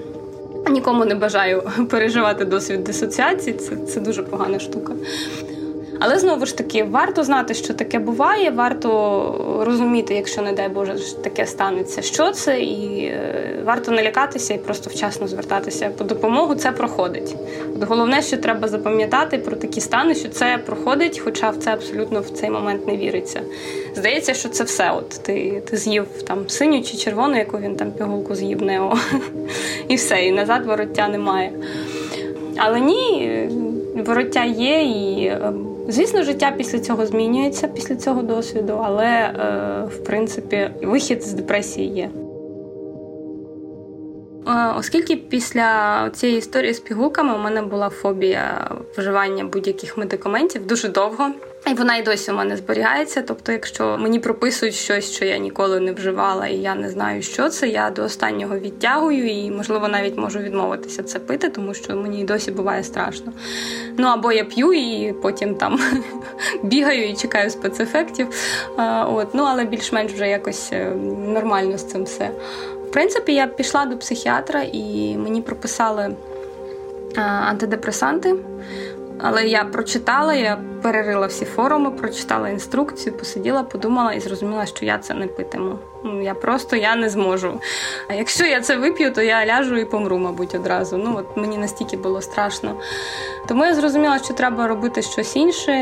нікому 0.70 1.04
не 1.04 1.14
бажаю 1.14 1.62
переживати 1.90 2.44
досвід 2.44 2.84
дисоціації. 2.84 3.56
Це, 3.56 3.76
Це 3.76 4.00
дуже 4.00 4.22
погана 4.22 4.58
штука. 4.58 4.92
Але 6.00 6.18
знову 6.18 6.46
ж 6.46 6.56
таки, 6.56 6.84
варто 6.84 7.24
знати, 7.24 7.54
що 7.54 7.74
таке 7.74 7.98
буває, 7.98 8.50
варто 8.50 9.62
розуміти, 9.66 10.14
якщо, 10.14 10.42
не 10.42 10.52
дай 10.52 10.68
Боже, 10.68 10.94
таке 11.22 11.46
станеться, 11.46 12.02
що 12.02 12.30
це, 12.30 12.60
і 12.60 13.04
е, 13.04 13.62
варто 13.64 13.92
не 13.92 14.02
лякатися 14.02 14.54
і 14.54 14.58
просто 14.58 14.90
вчасно 14.90 15.28
звертатися 15.28 15.90
по 15.98 16.04
допомогу. 16.04 16.54
Це 16.54 16.72
проходить. 16.72 17.36
От 17.76 17.88
Головне, 17.88 18.22
що 18.22 18.36
треба 18.36 18.68
запам'ятати 18.68 19.38
про 19.38 19.56
такі 19.56 19.80
стани, 19.80 20.14
що 20.14 20.28
це 20.28 20.58
проходить, 20.66 21.18
хоча 21.18 21.50
в 21.50 21.56
це 21.56 21.72
абсолютно 21.72 22.20
в 22.20 22.30
цей 22.30 22.50
момент 22.50 22.86
не 22.86 22.96
віриться. 22.96 23.40
Здається, 23.96 24.34
що 24.34 24.48
це 24.48 24.64
все. 24.64 24.90
От 24.90 25.08
ти 25.08 25.62
ти 25.70 25.76
з'їв 25.76 26.06
там 26.26 26.48
синю 26.48 26.82
чи 26.82 26.96
червону, 26.96 27.36
яку 27.36 27.58
він 27.58 27.76
там 27.76 27.92
пігулку 27.92 28.34
з'їв 28.34 28.62
нео, 28.62 28.96
і 29.88 29.96
все, 29.96 30.24
і 30.24 30.32
назад 30.32 30.66
вороття 30.66 31.08
немає. 31.08 31.52
Але 32.56 32.80
ні, 32.80 33.48
вороття 34.06 34.44
є 34.44 34.82
і. 34.82 35.32
Звісно, 35.88 36.22
життя 36.22 36.54
після 36.56 36.78
цього 36.78 37.06
змінюється 37.06 37.68
після 37.68 37.96
цього 37.96 38.22
досвіду, 38.22 38.80
але 38.84 39.06
е, 39.06 39.32
в 39.84 40.04
принципі 40.04 40.70
вихід 40.82 41.22
з 41.22 41.32
депресії 41.32 41.88
є. 41.88 42.10
Е, 44.48 44.74
оскільки 44.78 45.16
після 45.16 46.10
цієї 46.10 46.38
історії 46.38 46.74
з 46.74 46.80
пігулками 46.80 47.34
у 47.34 47.38
мене 47.38 47.62
була 47.62 47.88
фобія 47.88 48.70
вживання 48.96 49.44
будь-яких 49.44 49.96
медикаментів 49.96 50.66
дуже 50.66 50.88
довго. 50.88 51.30
І 51.66 51.74
вона 51.74 51.96
і 51.96 52.02
досі 52.02 52.30
у 52.30 52.34
мене 52.34 52.56
зберігається. 52.56 53.22
Тобто, 53.22 53.52
якщо 53.52 53.98
мені 53.98 54.18
прописують 54.18 54.74
щось, 54.74 55.12
що 55.12 55.24
я 55.24 55.38
ніколи 55.38 55.80
не 55.80 55.92
вживала, 55.92 56.46
і 56.46 56.56
я 56.56 56.74
не 56.74 56.90
знаю, 56.90 57.22
що 57.22 57.48
це, 57.48 57.68
я 57.68 57.90
до 57.90 58.04
останнього 58.04 58.58
відтягую 58.58 59.30
і, 59.30 59.50
можливо, 59.50 59.88
навіть 59.88 60.16
можу 60.16 60.38
відмовитися 60.38 61.02
це 61.02 61.18
пити, 61.18 61.48
тому 61.48 61.74
що 61.74 61.96
мені 61.96 62.20
і 62.20 62.24
досі 62.24 62.50
буває 62.50 62.84
страшно. 62.84 63.32
Ну 63.98 64.06
або 64.06 64.32
я 64.32 64.44
п'ю 64.44 64.72
і 64.72 65.14
потім 65.22 65.54
там 65.54 65.80
бігаю 66.62 67.08
і 67.08 67.14
чекаю 67.14 67.50
спецефектів. 67.50 68.28
От, 69.06 69.34
ну 69.34 69.42
але 69.42 69.64
більш-менш 69.64 70.12
вже 70.12 70.28
якось 70.28 70.68
е, 70.72 70.84
нормально 71.28 71.78
з 71.78 71.84
цим 71.84 72.04
все. 72.04 72.30
В 72.88 72.92
принципі, 72.92 73.34
я 73.34 73.46
пішла 73.46 73.84
до 73.84 73.96
психіатра 73.96 74.62
і 74.72 75.16
мені 75.16 75.42
прописали 75.42 76.16
антидепресанти. 77.16 78.34
Але 79.22 79.46
я 79.46 79.64
прочитала, 79.64 80.34
я 80.34 80.58
перерила 80.82 81.26
всі 81.26 81.44
форуми, 81.44 81.90
прочитала 81.90 82.48
інструкцію, 82.48 83.16
посиділа, 83.16 83.62
подумала 83.62 84.12
і 84.12 84.20
зрозуміла, 84.20 84.66
що 84.66 84.84
я 84.84 84.98
це 84.98 85.14
не 85.14 85.26
питиму. 85.26 85.78
Я 86.22 86.34
просто 86.34 86.76
я 86.76 86.96
не 86.96 87.08
зможу. 87.08 87.60
А 88.08 88.14
якщо 88.14 88.44
я 88.44 88.60
це 88.60 88.76
вип'ю, 88.76 89.12
то 89.12 89.22
я 89.22 89.46
ляжу 89.46 89.76
і 89.76 89.84
помру, 89.84 90.18
мабуть, 90.18 90.54
одразу. 90.54 90.96
Ну 90.96 91.16
от 91.18 91.36
мені 91.36 91.58
настільки 91.58 91.96
було 91.96 92.20
страшно. 92.20 92.74
Тому 93.48 93.64
я 93.64 93.74
зрозуміла, 93.74 94.18
що 94.18 94.34
треба 94.34 94.68
робити 94.68 95.02
щось 95.02 95.36
інше. 95.36 95.72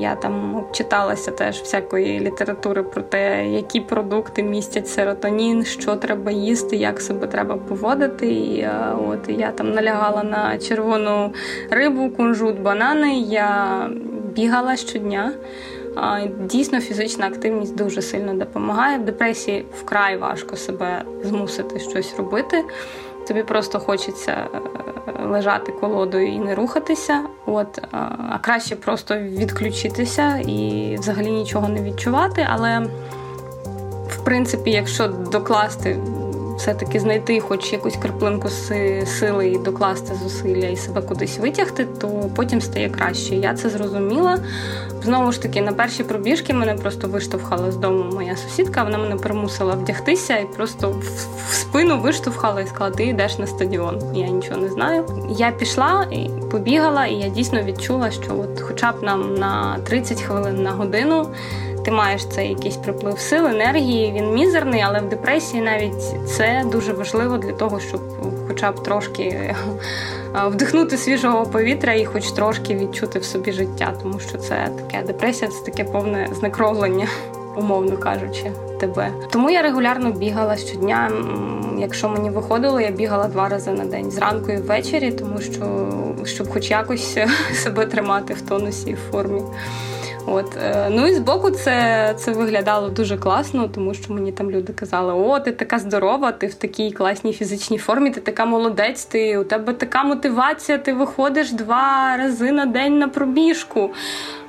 Я 0.00 0.14
там 0.14 0.56
обчиталася 0.56 1.30
теж 1.30 1.60
всякої 1.60 2.20
літератури 2.20 2.82
про 2.82 3.02
те, 3.02 3.46
які 3.48 3.80
продукти 3.80 4.42
містять 4.42 4.88
серотонін, 4.88 5.64
що 5.64 5.96
треба 5.96 6.30
їсти, 6.30 6.76
як 6.76 7.00
себе 7.00 7.26
треба 7.26 7.56
поводити. 7.56 8.26
І 8.26 8.60
е, 8.60 8.94
от 9.08 9.28
я 9.28 9.50
там 9.50 9.70
налягала 9.70 10.22
на 10.22 10.58
червону 10.58 11.32
рибу, 11.70 12.10
кунжут, 12.10 12.60
банани. 12.60 13.18
Я 13.18 13.90
бігала 14.34 14.76
щодня. 14.76 15.32
Дійсно, 16.40 16.80
фізична 16.80 17.26
активність 17.26 17.76
дуже 17.76 18.02
сильно 18.02 18.34
допомагає. 18.34 18.98
В 18.98 19.04
депресії 19.04 19.66
вкрай 19.80 20.16
важко 20.16 20.56
себе 20.56 21.02
змусити 21.24 21.78
щось 21.78 22.14
робити. 22.18 22.64
Тобі 23.28 23.42
просто 23.42 23.78
хочеться 23.80 24.32
е, 24.32 24.60
лежати 25.26 25.72
колодою 25.72 26.26
і 26.26 26.38
не 26.38 26.54
рухатися. 26.54 27.20
От, 27.46 27.80
А 28.30 28.38
краще 28.38 28.76
просто 28.76 29.18
відключитися 29.18 30.36
і 30.36 30.96
взагалі 31.00 31.30
нічого 31.30 31.68
не 31.68 31.82
відчувати. 31.82 32.46
Але, 32.50 32.86
в 34.08 34.24
принципі, 34.24 34.70
якщо 34.70 35.08
докласти 35.08 35.98
все-таки 36.58 37.00
знайти 37.00 37.40
хоч 37.40 37.72
якусь 37.72 37.96
краплинку 37.96 38.48
сили 39.06 39.48
і 39.48 39.58
докласти 39.58 40.14
зусилля 40.14 40.66
і 40.66 40.76
себе 40.76 41.02
кудись 41.02 41.38
витягти, 41.38 41.86
то 42.00 42.08
потім 42.36 42.60
стає 42.60 42.90
краще. 42.90 43.36
Я 43.36 43.54
це 43.54 43.70
зрозуміла. 43.70 44.38
Знову 45.02 45.32
ж 45.32 45.42
таки, 45.42 45.62
на 45.62 45.72
перші 45.72 46.04
пробіжки 46.04 46.54
мене 46.54 46.74
просто 46.74 47.08
виштовхала 47.08 47.72
з 47.72 47.76
дому 47.76 48.04
моя 48.14 48.36
сусідка. 48.36 48.82
Вона 48.82 48.98
мене 48.98 49.16
примусила 49.16 49.74
вдягтися 49.74 50.36
і 50.36 50.44
просто 50.56 50.90
в 51.48 51.54
спину 51.54 51.98
виштовхала 51.98 52.60
і 52.60 52.66
сказала, 52.66 52.90
ти 52.90 53.04
йдеш 53.04 53.38
на 53.38 53.46
стадіон. 53.46 54.02
Я 54.14 54.28
нічого 54.28 54.60
не 54.60 54.68
знаю. 54.68 55.04
Я 55.30 55.50
пішла 55.50 56.06
і 56.10 56.30
побігала, 56.50 57.06
і 57.06 57.14
я 57.14 57.28
дійсно 57.28 57.62
відчула, 57.62 58.10
що 58.10 58.38
от, 58.40 58.60
хоча 58.60 58.92
б 58.92 59.02
нам 59.02 59.34
на 59.34 59.78
30 59.84 60.22
хвилин 60.22 60.62
на 60.62 60.70
годину 60.70 61.26
ти 61.88 61.94
маєш 61.94 62.26
цей 62.26 62.48
якийсь 62.48 62.76
приплив 62.76 63.18
сил, 63.18 63.46
енергії, 63.46 64.12
він 64.12 64.34
мізерний, 64.34 64.80
але 64.80 65.00
в 65.00 65.08
депресії 65.08 65.62
навіть 65.62 66.02
це 66.26 66.64
дуже 66.72 66.92
важливо 66.92 67.38
для 67.38 67.52
того, 67.52 67.80
щоб 67.80 68.00
хоча 68.48 68.72
б 68.72 68.82
трошки 68.82 69.22
е, 69.22 69.56
вдихнути 70.46 70.96
свіжого 70.96 71.46
повітря 71.46 71.92
і 71.92 72.04
хоч 72.04 72.30
трошки 72.30 72.74
відчути 72.74 73.18
в 73.18 73.24
собі 73.24 73.52
життя, 73.52 73.94
тому 74.02 74.20
що 74.20 74.38
це 74.38 74.68
таке 74.76 75.06
депресія, 75.06 75.50
це 75.50 75.64
таке 75.64 75.84
повне 75.84 76.28
знекровлення, 76.32 77.06
умовно 77.56 77.96
кажучи, 77.96 78.52
тебе. 78.80 79.12
Тому 79.30 79.50
я 79.50 79.62
регулярно 79.62 80.10
бігала 80.10 80.56
щодня. 80.56 81.10
Якщо 81.78 82.08
мені 82.08 82.30
виходило, 82.30 82.80
я 82.80 82.90
бігала 82.90 83.28
два 83.28 83.48
рази 83.48 83.70
на 83.70 83.84
день 83.84 84.10
зранку 84.10 84.52
і 84.52 84.56
ввечері, 84.56 85.12
тому 85.12 85.40
що 85.40 85.88
щоб 86.24 86.52
хоч 86.52 86.70
якось 86.70 87.18
себе 87.54 87.86
тримати 87.86 88.34
в 88.34 88.40
тонусі 88.40 88.90
і 88.90 88.94
в 88.94 88.98
формі. 89.10 89.42
От 90.32 90.56
е, 90.56 90.88
ну 90.90 91.06
і 91.06 91.14
збоку 91.14 91.50
це 91.50 92.14
це 92.18 92.32
виглядало 92.32 92.88
дуже 92.88 93.16
класно, 93.16 93.68
тому 93.68 93.94
що 93.94 94.12
мені 94.12 94.32
там 94.32 94.50
люди 94.50 94.72
казали: 94.72 95.12
О, 95.12 95.40
ти 95.40 95.52
така 95.52 95.78
здорова, 95.78 96.32
ти 96.32 96.46
в 96.46 96.54
такій 96.54 96.92
класній 96.92 97.32
фізичній 97.32 97.78
формі, 97.78 98.10
ти 98.10 98.20
така 98.20 98.44
молодець, 98.44 99.04
ти 99.04 99.38
у 99.38 99.44
тебе 99.44 99.72
така 99.72 100.02
мотивація, 100.02 100.78
ти 100.78 100.92
виходиш 100.92 101.52
два 101.52 102.16
рази 102.16 102.52
на 102.52 102.66
день 102.66 102.98
на 102.98 103.08
пробіжку. 103.08 103.90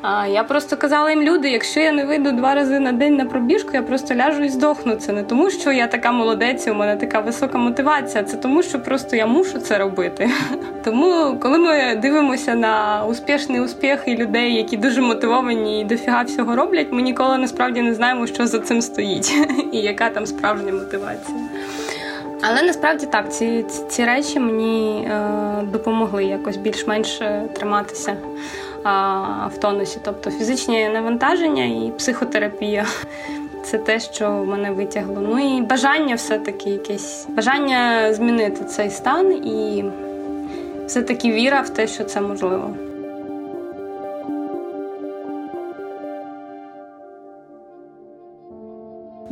А 0.01 0.27
я 0.27 0.43
просто 0.43 0.77
казала 0.77 1.09
їм 1.09 1.21
люди: 1.21 1.49
якщо 1.49 1.79
я 1.79 1.91
не 1.91 2.05
вийду 2.05 2.31
два 2.31 2.55
рази 2.55 2.79
на 2.79 2.91
день 2.91 3.15
на 3.15 3.25
пробіжку, 3.25 3.69
я 3.73 3.81
просто 3.81 4.15
ляжу 4.15 4.43
і 4.43 4.49
здохну. 4.49 4.95
Це 4.95 5.11
не 5.11 5.23
тому, 5.23 5.49
що 5.49 5.71
я 5.71 5.87
така 5.87 6.11
молодець, 6.11 6.67
у 6.67 6.73
мене 6.73 6.95
така 6.95 7.19
висока 7.19 7.57
мотивація. 7.57 8.23
Це 8.23 8.37
тому, 8.37 8.63
що 8.63 8.79
просто 8.79 9.15
я 9.15 9.25
мушу 9.25 9.59
це 9.59 9.77
робити. 9.77 10.29
Тому, 10.83 11.37
коли 11.39 11.57
ми 11.57 11.95
дивимося 11.95 12.55
на 12.55 13.05
успішний 13.09 13.61
успіх 13.61 14.03
і 14.07 14.15
людей, 14.15 14.55
які 14.55 14.77
дуже 14.77 15.01
мотивовані 15.01 15.68
і 15.69 15.83
дофіга 15.83 16.23
всього 16.23 16.55
роблять, 16.55 16.87
ми 16.91 17.01
ніколи 17.01 17.37
насправді 17.37 17.81
не 17.81 17.93
знаємо, 17.93 18.27
що 18.27 18.47
за 18.47 18.59
цим 18.59 18.81
стоїть, 18.81 19.33
і 19.71 19.77
яка 19.77 20.09
там 20.09 20.25
справжня 20.25 20.73
мотивація. 20.73 21.37
Але 22.41 22.61
насправді 22.61 23.05
так, 23.05 23.33
ці 23.33 23.65
ці, 23.89 24.05
речі 24.05 24.39
мені 24.39 25.07
е, 25.11 25.63
допомогли 25.63 26.23
якось 26.23 26.57
більш-менш 26.57 27.21
триматися 27.53 28.17
в 29.53 29.57
тонусі, 29.61 29.99
тобто 30.03 30.31
фізичні 30.31 30.89
навантаження 30.89 31.63
і 31.63 31.91
психотерапія. 31.97 32.85
Це 33.63 33.77
те, 33.77 33.99
що 33.99 34.31
мене 34.31 34.71
витягло. 34.71 35.21
Ну 35.21 35.57
і 35.57 35.61
бажання 35.61 36.15
все-таки 36.15 36.69
якесь 36.69 37.27
бажання 37.29 38.13
змінити 38.13 38.65
цей 38.65 38.89
стан, 38.89 39.31
і 39.31 39.83
все-таки 40.87 41.31
віра 41.31 41.61
в 41.61 41.69
те, 41.69 41.87
що 41.87 42.03
це 42.03 42.21
можливо. 42.21 42.73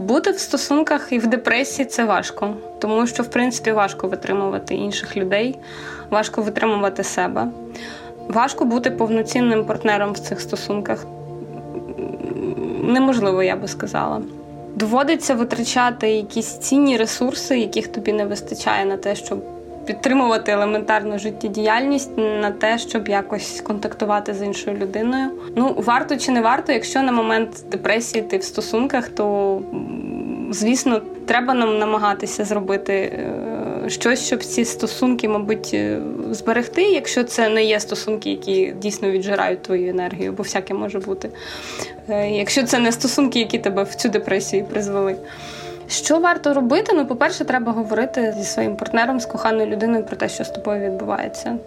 Бути 0.08 0.32
в 0.32 0.40
стосунках 0.40 1.08
і 1.12 1.20
в 1.20 1.28
депресії 1.28 1.86
це 1.86 2.06
важко, 2.06 2.54
тому 2.80 3.08
що 3.08 3.24
в 3.24 3.28
принципі 3.28 3.72
важко 3.72 4.08
витримувати 4.08 4.76
інших 4.76 5.18
людей, 5.18 5.60
важко 6.10 6.42
витримувати 6.42 7.04
себе. 7.04 7.48
Важко 8.28 8.66
бути 8.66 8.92
повноцінним 8.92 9.66
партнером 9.66 10.14
в 10.14 10.20
цих 10.20 10.42
стосунках. 10.42 11.06
Неможливо, 12.84 13.44
я 13.44 13.56
би 13.56 13.68
сказала. 13.68 14.22
Доводиться 14.76 15.36
витрачати 15.36 16.10
якісь 16.10 16.58
цінні 16.58 16.98
ресурси, 16.98 17.60
яких 17.60 17.88
тобі 17.88 18.14
не 18.14 18.26
вистачає 18.26 18.86
на 18.86 18.98
те, 18.98 19.16
щоб 19.16 19.57
підтримувати 19.88 20.52
елементарну 20.52 21.20
життєдіяльність, 21.20 22.18
на 22.18 22.52
те, 22.52 22.78
щоб 22.78 23.08
якось 23.08 23.62
контактувати 23.62 24.34
з 24.34 24.42
іншою 24.42 24.78
людиною. 24.78 25.32
Ну, 25.56 25.74
варто 25.78 26.18
чи 26.18 26.32
не 26.32 26.42
варто, 26.42 26.72
якщо 26.72 27.02
на 27.02 27.12
момент 27.12 27.50
депресії 27.72 28.24
ти 28.24 28.38
в 28.38 28.44
стосунках, 28.44 29.10
то 29.10 29.62
звісно, 30.52 31.02
треба 31.26 31.54
нам 31.54 31.80
намагатися 31.80 32.46
зробити 32.46 32.94
е, 32.94 33.90
щось, 33.90 34.26
щоб 34.26 34.44
ці 34.44 34.66
стосунки, 34.66 35.30
мабуть, 35.30 35.72
е, 35.74 36.00
зберегти, 36.32 36.82
якщо 36.82 37.24
це 37.24 37.50
не 37.50 37.64
є 37.64 37.80
стосунки, 37.80 38.30
які 38.30 38.74
дійсно 38.82 39.12
віджирають 39.12 39.62
твою 39.62 39.90
енергію, 39.90 40.32
бо 40.32 40.44
всяке 40.44 40.74
може 40.74 41.00
бути. 41.00 41.30
Е, 42.10 42.30
якщо 42.30 42.64
це 42.64 42.80
не 42.80 42.92
стосунки, 42.92 43.40
які 43.40 43.60
тебе 43.60 43.84
в 43.84 43.96
цю 43.96 44.10
депресію 44.10 44.66
призвели. 44.66 45.16
Що 45.88 46.20
варто 46.20 46.54
робити? 46.54 46.92
Ну, 46.96 47.06
по-перше, 47.06 47.46
треба 47.46 47.72
говорити 47.72 48.34
зі 48.38 48.44
своїм 48.44 48.76
партнером, 48.76 49.20
з 49.20 49.26
коханою 49.26 49.68
людиною 49.68 50.04
про 50.04 50.16
те, 50.16 50.30
що 50.30 50.44
з 50.44 50.50
тобою 50.50 50.92
відбувається. 50.92 51.58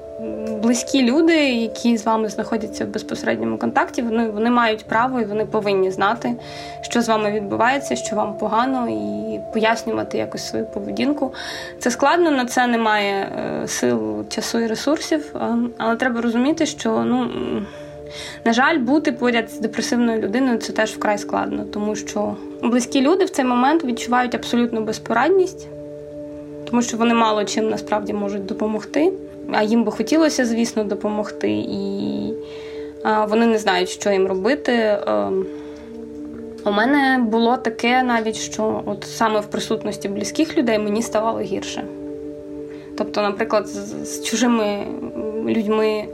Близькі 0.63 1.03
люди, 1.03 1.37
які 1.55 1.97
з 1.97 2.07
вами 2.07 2.29
знаходяться 2.29 2.85
в 2.85 2.89
безпосередньому 2.89 3.59
контакті, 3.59 4.03
вони 4.03 4.31
вони 4.31 4.51
мають 4.51 4.85
право 4.85 5.21
і 5.21 5.25
вони 5.25 5.45
повинні 5.45 5.91
знати, 5.91 6.35
що 6.81 7.03
з 7.03 7.09
вами 7.09 7.31
відбувається, 7.31 7.97
що 7.97 8.17
вам 8.17 8.35
погано, 8.35 8.89
і 8.89 9.41
пояснювати 9.53 10.19
якось 10.19 10.49
свою 10.49 10.67
поведінку. 10.67 11.35
Це 11.79 11.91
складно, 11.91 12.31
на 12.31 12.45
це 12.47 12.67
немає 12.67 13.29
е, 13.63 13.69
сил, 13.69 14.29
часу 14.29 14.59
і 14.59 14.67
ресурсів, 14.67 15.35
але 15.79 15.97
треба 15.97 16.21
розуміти, 16.21 16.67
що 16.67 16.91
ну. 17.05 17.31
На 18.45 18.53
жаль, 18.53 18.79
бути 18.79 19.13
поряд 19.13 19.51
з 19.51 19.59
депресивною 19.59 20.21
людиною 20.21 20.59
це 20.59 20.73
теж 20.73 20.91
вкрай 20.91 21.19
складно, 21.19 21.65
тому 21.73 21.97
що 21.97 22.37
близькі 22.63 23.01
люди 23.01 23.25
в 23.25 23.31
цей 23.31 23.45
момент 23.45 23.85
відчувають 23.85 24.35
абсолютну 24.35 24.81
безпорадність, 24.81 25.69
тому 26.71 26.83
що 26.83 26.97
вони 26.97 27.15
мало 27.15 27.45
чим 27.45 27.71
насправді 27.71 28.13
можуть 28.13 28.47
допомогти. 28.47 29.13
А 29.53 29.63
їм 29.63 29.85
би 29.85 29.93
хотілося, 29.93 30.45
звісно, 30.45 30.85
допомогти, 30.85 31.51
і 31.51 32.33
вони 33.29 33.47
не 33.47 33.59
знають, 33.59 33.89
що 33.89 34.11
їм 34.11 34.27
робити. 34.27 34.73
Ем, 35.07 35.47
у 36.65 36.71
мене 36.71 37.19
було 37.19 37.57
таке 37.57 38.03
навіть, 38.03 38.37
що 38.37 38.83
от 38.87 39.05
саме 39.05 39.41
в 39.41 39.47
присутності 39.47 40.09
близьких 40.09 40.59
людей 40.59 40.79
мені 40.79 41.03
ставало 41.03 41.41
гірше. 41.41 41.85
Тобто, 42.99 43.23
наприклад, 43.23 43.69
з 43.69 44.23
чужими 44.23 44.87
людьми 45.47 45.89
е, 45.89 46.07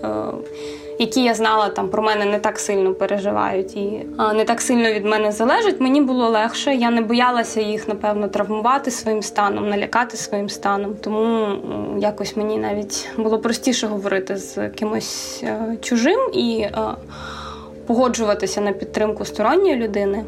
які 0.98 1.22
я 1.22 1.34
знала 1.34 1.68
там 1.68 1.88
про 1.88 2.02
мене 2.02 2.24
не 2.24 2.38
так 2.38 2.58
сильно 2.58 2.94
переживають 2.94 3.76
і 3.76 4.06
не 4.34 4.44
так 4.44 4.60
сильно 4.60 4.92
від 4.92 5.04
мене 5.04 5.32
залежать, 5.32 5.80
мені 5.80 6.00
було 6.00 6.28
легше. 6.28 6.74
Я 6.74 6.90
не 6.90 7.00
боялася 7.00 7.60
їх, 7.60 7.88
напевно, 7.88 8.28
травмувати 8.28 8.90
своїм 8.90 9.22
станом, 9.22 9.68
налякати 9.68 10.16
своїм 10.16 10.48
станом. 10.48 10.94
Тому 11.00 11.48
якось 11.98 12.36
мені 12.36 12.58
навіть 12.58 13.08
було 13.16 13.38
простіше 13.38 13.86
говорити 13.86 14.36
з 14.36 14.68
кимось 14.68 15.40
е, 15.42 15.76
чужим 15.80 16.20
і 16.32 16.58
е, 16.60 16.72
погоджуватися 17.86 18.60
на 18.60 18.72
підтримку 18.72 19.24
сторонньої 19.24 19.76
людини, 19.76 20.24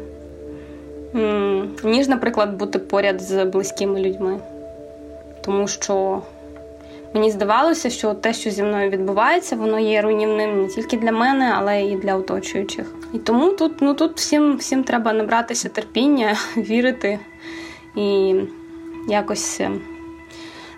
ніж, 1.83 2.07
наприклад, 2.07 2.57
бути 2.57 2.79
поряд 2.79 3.21
з 3.21 3.45
близькими 3.45 3.99
людьми. 3.99 4.39
Тому 5.41 5.67
що 5.67 6.21
Мені 7.13 7.31
здавалося, 7.31 7.89
що 7.89 8.13
те, 8.13 8.33
що 8.33 8.49
зі 8.49 8.63
мною 8.63 8.89
відбувається, 8.89 9.55
воно 9.55 9.79
є 9.79 10.01
руйнівним 10.01 10.61
не 10.61 10.67
тільки 10.67 10.97
для 10.97 11.11
мене, 11.11 11.53
але 11.57 11.81
і 11.81 11.95
для 11.95 12.15
оточуючих. 12.15 12.95
І 13.13 13.19
тому 13.19 13.51
тут 13.51 13.81
ну 13.81 13.93
тут 13.93 14.17
всім 14.17 14.57
всім 14.57 14.83
треба 14.83 15.13
набратися 15.13 15.69
терпіння, 15.69 16.37
вірити 16.57 17.19
і 17.95 18.35
якось 19.07 19.61
е, 19.61 19.71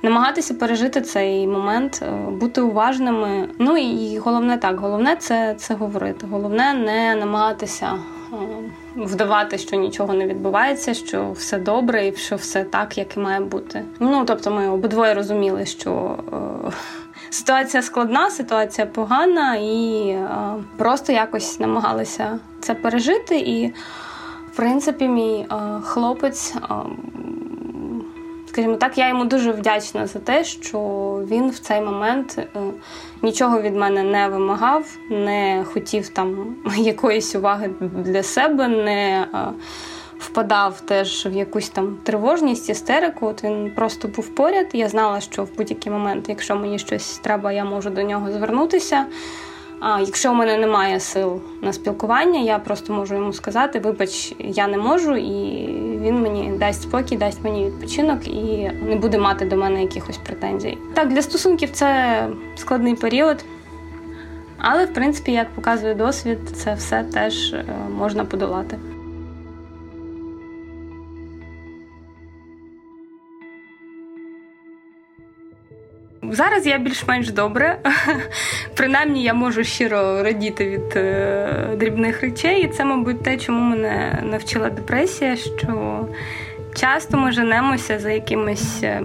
намагатися 0.01 0.53
пережити 0.53 1.01
цей 1.01 1.47
момент, 1.47 1.99
е, 2.03 2.11
бути 2.31 2.61
уважними. 2.61 3.49
Ну 3.59 3.77
і 3.77 4.17
головне 4.17 4.57
так, 4.57 4.79
головне 4.79 5.15
це, 5.15 5.55
це 5.57 5.73
говорити. 5.73 6.27
Головне 6.31 6.73
не 6.73 7.15
намагатися. 7.15 7.99
Вдавати, 8.95 9.57
що 9.57 9.75
нічого 9.75 10.13
не 10.13 10.27
відбувається, 10.27 10.93
що 10.93 11.31
все 11.31 11.59
добре 11.59 12.07
і 12.07 12.15
що 12.15 12.35
все 12.35 12.63
так, 12.63 12.97
як 12.97 13.17
і 13.17 13.19
має 13.19 13.39
бути. 13.39 13.83
Ну 13.99 14.25
тобто, 14.25 14.51
ми 14.51 14.69
обидвоє 14.69 15.13
розуміли, 15.13 15.65
що 15.65 16.17
е, 16.67 16.71
ситуація 17.29 17.83
складна, 17.83 18.29
ситуація 18.29 18.87
погана, 18.87 19.55
і 19.55 20.07
е, 20.07 20.29
просто 20.77 21.13
якось 21.13 21.59
намагалися 21.59 22.39
це 22.59 22.73
пережити. 22.73 23.39
І, 23.39 23.67
в 24.53 24.55
принципі, 24.55 25.07
мій 25.07 25.47
е, 25.51 25.55
хлопець. 25.83 26.55
Е, 26.55 26.73
Скажімо 28.51 28.75
так, 28.75 28.97
я 28.97 29.07
йому 29.07 29.25
дуже 29.25 29.51
вдячна 29.51 30.07
за 30.07 30.19
те, 30.19 30.43
що 30.43 30.79
він 31.27 31.49
в 31.49 31.59
цей 31.59 31.81
момент 31.81 32.37
е, 32.37 32.45
нічого 33.21 33.61
від 33.61 33.75
мене 33.75 34.03
не 34.03 34.27
вимагав, 34.27 34.97
не 35.09 35.65
хотів 35.73 36.09
там 36.09 36.55
якоїсь 36.77 37.35
уваги 37.35 37.69
для 37.79 38.23
себе, 38.23 38.67
не 38.67 39.27
е, 39.33 39.47
впадав 40.19 40.81
теж 40.81 41.25
в 41.25 41.33
якусь 41.33 41.69
там 41.69 41.97
тривожність, 42.03 42.69
істерику. 42.69 43.27
От 43.27 43.43
він 43.43 43.71
просто 43.75 44.07
був 44.07 44.35
поряд. 44.35 44.67
Я 44.73 44.89
знала, 44.89 45.21
що 45.21 45.43
в 45.43 45.57
будь-який 45.57 45.91
момент, 45.91 46.29
якщо 46.29 46.55
мені 46.55 46.79
щось 46.79 47.17
треба, 47.17 47.51
я 47.51 47.65
можу 47.65 47.89
до 47.89 48.01
нього 48.01 48.31
звернутися. 48.31 49.05
А 49.81 49.99
якщо 49.99 50.31
у 50.31 50.35
мене 50.35 50.57
немає 50.57 50.99
сил 50.99 51.41
на 51.61 51.73
спілкування, 51.73 52.39
я 52.39 52.59
просто 52.59 52.93
можу 52.93 53.15
йому 53.15 53.33
сказати: 53.33 53.79
вибач, 53.79 54.35
я 54.39 54.67
не 54.67 54.77
можу, 54.77 55.15
і 55.15 55.67
він 56.01 56.21
мені 56.21 56.57
дасть 56.57 56.81
спокій, 56.81 57.17
дасть 57.17 57.43
мені 57.43 57.65
відпочинок 57.65 58.27
і 58.27 58.71
не 58.89 58.95
буде 58.95 59.17
мати 59.17 59.45
до 59.45 59.57
мене 59.57 59.81
якихось 59.81 60.17
претензій. 60.17 60.77
Так, 60.93 61.07
для 61.07 61.21
стосунків 61.21 61.69
це 61.71 62.27
складний 62.55 62.95
період, 62.95 63.45
але 64.57 64.85
в 64.85 64.93
принципі, 64.93 65.31
як 65.31 65.49
показує 65.49 65.95
досвід, 65.95 66.37
це 66.53 66.73
все 66.73 67.03
теж 67.03 67.53
е, 67.53 67.65
можна 67.97 68.25
подолати. 68.25 68.77
Зараз 76.31 76.67
я 76.67 76.77
більш-менш 76.77 77.29
добре. 77.29 77.77
Принаймні 78.75 79.23
я 79.23 79.33
можу 79.33 79.63
щиро 79.63 80.23
радіти 80.23 80.69
від 80.69 80.95
е, 80.95 81.69
дрібних 81.75 82.21
речей, 82.21 82.63
і 82.63 82.67
це, 82.67 82.85
мабуть, 82.85 83.23
те, 83.23 83.37
чому 83.37 83.59
мене 83.59 84.23
навчила 84.23 84.69
депресія, 84.69 85.35
що 85.35 86.07
часто 86.75 87.17
ми 87.17 87.31
женемося 87.31 87.99
за 87.99 88.11
якимись. 88.11 88.83
Е, 88.83 89.01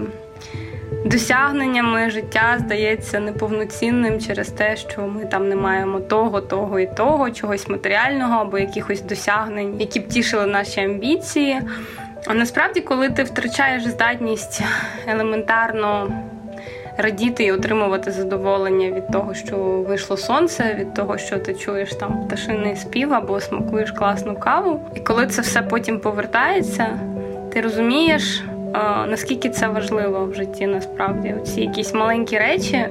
досягненнями 1.05 2.09
життя 2.09 2.55
здається 2.59 3.19
неповноцінним 3.19 4.21
через 4.21 4.49
те, 4.49 4.75
що 4.75 5.01
ми 5.01 5.25
там 5.25 5.49
не 5.49 5.55
маємо 5.55 5.99
того, 5.99 6.41
того 6.41 6.79
і 6.79 6.87
того, 6.87 7.31
чогось 7.31 7.69
матеріального 7.69 8.41
або 8.41 8.57
якихось 8.57 9.01
досягнень, 9.01 9.75
які 9.79 9.99
б 9.99 10.07
тішили 10.07 10.45
наші 10.45 10.81
амбіції. 10.81 11.61
А 12.25 12.33
насправді, 12.33 12.81
коли 12.81 13.09
ти 13.09 13.23
втрачаєш 13.23 13.85
здатність 13.85 14.61
елементарно 15.07 16.11
радіти 16.97 17.43
і 17.43 17.51
отримувати 17.51 18.11
задоволення 18.11 18.91
від 18.91 19.07
того, 19.07 19.33
що 19.33 19.57
вийшло 19.57 20.17
сонце, 20.17 20.75
від 20.79 20.93
того, 20.93 21.17
що 21.17 21.37
ти 21.37 21.53
чуєш 21.53 21.95
там 21.95 22.25
пташиний 22.27 22.75
спів 22.75 23.13
або 23.13 23.39
смакуєш 23.39 23.91
класну 23.91 24.35
каву, 24.35 24.79
і 24.95 24.99
коли 24.99 25.27
це 25.27 25.41
все 25.41 25.61
потім 25.61 25.99
повертається, 25.99 26.99
ти 27.53 27.61
розумієш 27.61 28.43
наскільки 29.07 29.49
це 29.49 29.67
важливо 29.67 30.25
в 30.25 30.33
житті, 30.33 30.67
насправді. 30.67 31.35
Ці 31.45 31.61
якісь 31.61 31.93
маленькі 31.93 32.37
речі, 32.37 32.85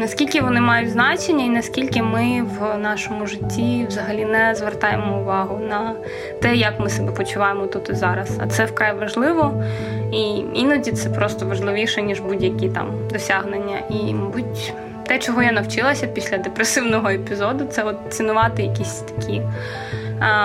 наскільки 0.00 0.40
вони 0.40 0.60
мають 0.60 0.90
значення, 0.90 1.44
і 1.44 1.48
наскільки 1.48 2.02
ми 2.02 2.42
в 2.42 2.78
нашому 2.78 3.26
житті 3.26 3.86
взагалі 3.88 4.24
не 4.24 4.54
звертаємо 4.54 5.20
увагу 5.20 5.60
на 5.68 5.94
те, 6.42 6.54
як 6.56 6.80
ми 6.80 6.90
себе 6.90 7.12
почуваємо 7.12 7.66
тут 7.66 7.88
і 7.88 7.94
зараз. 7.94 8.38
А 8.40 8.46
це 8.46 8.64
вкрай 8.64 8.94
важливо, 8.94 9.64
і 10.12 10.44
іноді 10.54 10.92
це 10.92 11.10
просто 11.10 11.46
важливіше 11.46 12.02
ніж 12.02 12.20
будь-які 12.20 12.68
там 12.68 13.08
досягнення. 13.12 13.78
І, 13.90 14.14
мабуть. 14.14 14.74
Те, 15.06 15.18
чого 15.18 15.42
я 15.42 15.52
навчилася 15.52 16.06
після 16.06 16.38
депресивного 16.38 17.08
епізоду, 17.08 17.64
це 17.64 17.82
от 17.82 17.96
цінувати 18.08 18.62
якісь 18.62 18.92
такі 18.92 19.42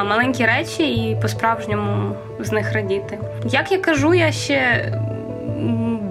маленькі 0.10 0.46
речі 0.46 0.84
і 0.84 1.18
по-справжньому 1.22 2.16
з 2.40 2.52
них 2.52 2.74
радіти. 2.74 3.20
Як 3.46 3.72
я 3.72 3.78
кажу, 3.78 4.14
я 4.14 4.32
ще 4.32 4.92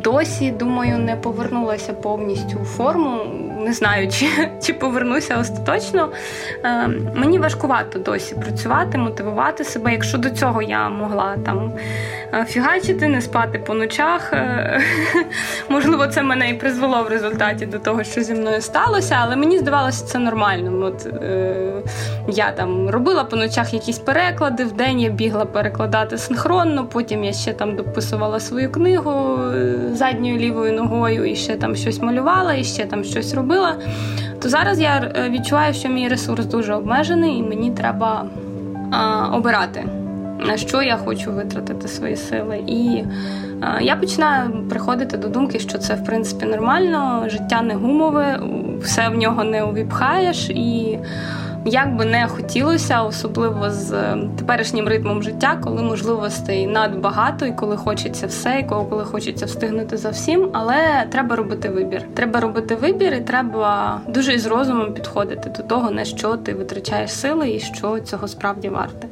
досі 0.05 0.51
думаю 0.51 0.99
не 0.99 1.17
повернулася 1.17 1.93
повністю 1.93 2.59
у 2.63 2.65
форму 2.65 3.21
не 3.57 3.73
знаю, 3.73 4.09
чи 4.09 4.27
чи 4.63 4.73
повернуся 4.73 5.39
остаточно. 5.39 6.09
Е, 6.65 6.89
Мені 7.15 7.39
важкувато 7.39 7.99
досі 7.99 8.35
працювати, 8.35 8.99
мотивувати 8.99 9.65
себе. 9.65 9.93
Якщо 9.93 10.19
до 10.19 10.31
цього 10.31 10.63
я 10.63 10.89
могла 10.89 11.37
там 11.45 11.73
е, 12.35 12.45
фігачити, 12.45 13.09
не 13.09 13.21
спати 13.21 13.59
по 13.59 13.75
ночах. 13.75 14.33
Е, 14.33 14.81
можливо, 15.69 16.07
це 16.07 16.23
мене 16.23 16.51
і 16.51 16.55
призвело 16.55 17.03
в 17.03 17.09
результаті 17.09 17.67
до 17.67 17.79
того, 17.79 18.05
що 18.05 18.23
зі 18.23 18.35
мною 18.35 18.61
сталося, 18.61 19.19
але 19.21 19.37
мені 19.37 19.59
здавалося 19.59 20.05
це 20.05 20.19
нормально. 20.19 20.87
От 20.87 21.07
е, 21.07 21.73
я 22.29 22.53
там 22.53 22.91
робила 22.91 23.25
по 23.25 23.37
ночах 23.37 23.75
якісь 23.75 23.99
переклади, 23.99 24.65
в 24.65 24.73
день 24.73 25.01
я 25.01 25.11
бігла 25.11 25.45
перекладати 25.45 26.19
синхронно, 26.19 26.87
потім 26.87 27.25
я 27.25 27.33
ще 27.33 27.53
там 27.53 27.77
дописувала 27.77 28.41
свою 28.41 28.73
книгу 28.73 29.39
е, 29.39 29.75
задньою 29.93 30.39
лівою 30.39 30.73
ногою, 30.73 31.25
і 31.25 31.37
ще 31.37 31.57
там 31.57 31.77
щось 31.77 32.03
малювала, 32.03 32.55
і 32.55 32.65
ще 32.65 32.85
там 32.85 33.05
щось 33.05 33.35
робила 33.35 33.44
робила, 33.45 33.77
то 34.43 34.49
зараз 34.49 34.81
я 34.81 35.13
е, 35.17 35.31
відчуваю, 35.31 35.75
що 35.75 35.89
мій 35.89 36.09
ресурс 36.09 36.47
дуже 36.47 36.75
обмежений, 36.75 37.39
і 37.39 37.43
мені 37.43 37.71
треба 37.71 38.25
а, 38.91 39.29
обирати, 39.37 39.85
на 40.47 40.57
що 40.57 40.83
я 40.83 40.97
хочу 40.97 41.33
витратити 41.33 41.89
свої 41.89 42.17
сили. 42.17 42.59
І 42.67 43.05
а, 43.61 43.81
я 43.81 43.97
починаю 43.97 44.51
приходити 44.71 45.17
до 45.17 45.29
думки, 45.29 45.59
що 45.59 45.79
це 45.79 45.95
в 45.95 46.05
принципі 46.05 46.47
нормально, 46.47 47.25
життя 47.27 47.63
не 47.63 47.75
гумове, 47.75 48.41
все 48.83 49.09
в 49.09 49.15
нього 49.15 49.45
не 49.45 49.63
увіпхаєш. 49.63 50.51
і 50.51 50.99
як 51.65 51.97
би 51.97 52.05
не 52.05 52.29
хотілося, 52.29 53.03
особливо 53.03 53.71
з 53.71 53.93
е, 53.93 54.19
теперішнім 54.39 54.89
ритмом 54.89 55.23
життя, 55.23 55.61
коли 55.65 55.83
можливостей 55.83 56.67
надбагато, 56.67 57.47
і 57.47 57.53
коли 57.53 57.77
хочеться 57.77 58.27
все, 58.27 58.59
і 58.61 58.65
коли 58.65 59.05
хочеться 59.05 59.47
встигнути 59.47 59.97
за 59.97 60.11
всім, 60.11 60.51
але 60.53 61.07
треба 61.11 61.37
робити 61.37 61.69
вибір. 61.69 62.03
Треба 62.15 62.41
робити 62.41 62.75
вибір, 62.75 63.15
і 63.15 63.21
треба 63.21 64.01
дуже 64.09 64.39
з 64.39 64.47
розумом 64.47 64.95
підходити 64.95 65.51
до 65.51 65.63
того, 65.63 65.91
на 65.91 66.05
що 66.05 66.37
ти 66.37 66.55
витрачаєш 66.55 67.11
сили 67.11 67.51
і 67.51 67.61
що 67.61 68.01
цього 68.01 68.29
справді 68.29 68.69
варте. 68.69 69.09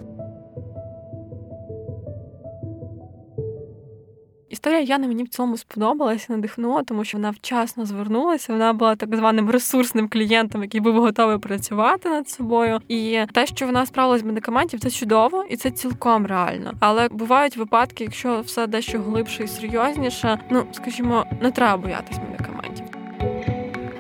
Історія 4.53 4.81
Яни 4.81 5.09
мені 5.09 5.25
в 5.25 5.29
цьому 5.29 5.57
сподобалася, 5.57 6.33
надихнула, 6.33 6.83
тому 6.83 7.05
що 7.05 7.19
вона 7.19 7.31
вчасно 7.31 7.87
звернулася. 7.87 8.53
Вона 8.53 8.73
була 8.73 8.97
так 8.97 9.17
званим 9.17 9.51
ресурсним 9.51 10.09
клієнтом, 10.09 10.63
який 10.63 10.81
був 10.81 11.01
готовий 11.01 11.39
працювати 11.39 12.09
над 12.09 12.29
собою. 12.29 12.81
І 12.89 13.21
те, 13.33 13.47
що 13.47 13.67
вона 13.67 13.87
справилась 13.87 14.21
з 14.21 14.25
медикаментів, 14.25 14.81
це 14.81 14.91
чудово 14.91 15.45
і 15.51 15.57
це 15.57 15.71
цілком 15.71 16.27
реально. 16.27 16.73
Але 16.81 17.09
бувають 17.09 17.57
випадки, 17.57 18.05
якщо 18.05 18.41
все 18.41 18.67
дещо 18.67 18.99
глибше 18.99 19.45
і 19.45 19.49
серйозніше, 19.49 20.39
ну 20.51 20.65
скажімо, 20.73 21.27
не 21.43 21.51
треба 21.51 21.77
боятись 21.77 22.19
медикаментів. 22.31 22.82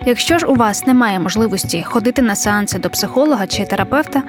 Якщо 0.06 0.38
ж 0.38 0.46
у 0.46 0.54
вас 0.54 0.86
немає 0.86 1.18
можливості 1.18 1.82
ходити 1.82 2.22
на 2.22 2.34
сеанси 2.34 2.78
до 2.78 2.90
психолога 2.90 3.46
чи 3.46 3.64
терапевта, 3.64 4.22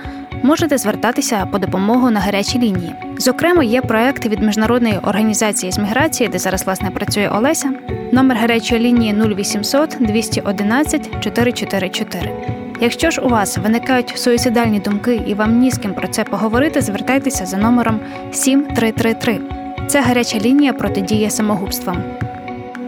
можете 0.43 0.78
звертатися 0.78 1.47
по 1.51 1.59
допомогу 1.59 2.11
на 2.11 2.19
гарячій 2.19 2.59
лінії. 2.59 2.95
Зокрема, 3.17 3.63
є 3.63 3.82
проекти 3.82 4.30
від 4.30 4.43
міжнародної 4.43 4.97
організації 5.03 5.71
з 5.71 5.78
міграції, 5.78 6.30
де 6.30 6.39
зараз 6.39 6.65
власне 6.65 6.91
працює 6.91 7.30
Олеся. 7.30 7.71
Номер 8.11 8.38
гарячої 8.38 8.82
лінії 8.82 9.13
0800 9.13 9.97
211 9.99 11.24
444. 11.24 12.32
Якщо 12.82 13.11
ж 13.11 13.21
у 13.21 13.30
вас 13.30 13.57
виникають 13.57 14.13
суїцидальні 14.15 14.80
думки 14.80 15.21
і 15.28 15.34
вам 15.34 15.59
ні 15.59 15.71
з 15.71 15.78
ким 15.78 15.93
про 15.93 16.07
це 16.07 16.24
поговорити, 16.24 16.82
звертайтеся 16.82 17.45
за 17.45 17.57
номером 17.57 17.99
7333. 18.32 19.39
Це 19.88 20.01
гаряча 20.01 20.39
лінія 20.39 20.74
протидії 20.74 21.30
самогубствам. 21.30 22.03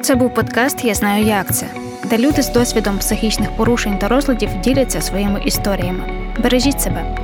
Це 0.02 0.16
був 0.16 0.34
подкаст 0.34 0.86
Я 0.86 0.94
знаю, 0.94 1.26
як 1.26 1.56
це, 1.56 1.66
де 2.10 2.18
люди 2.18 2.42
з 2.42 2.50
досвідом 2.50 2.98
психічних 2.98 3.52
порушень 3.52 3.98
та 3.98 4.08
розладів 4.08 4.50
діляться 4.64 5.02
своїми 5.02 5.42
історіями. 5.46 6.34
Бережіть 6.44 6.82
себе. 6.82 7.18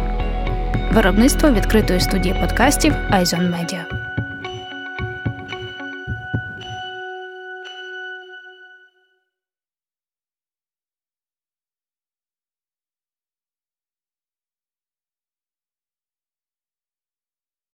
Виробництво 0.94 1.52
відкритої 1.52 2.00
студії 2.00 2.36
подкастів 2.42 2.94
Айзон 3.10 3.50
Медіа. 3.50 4.01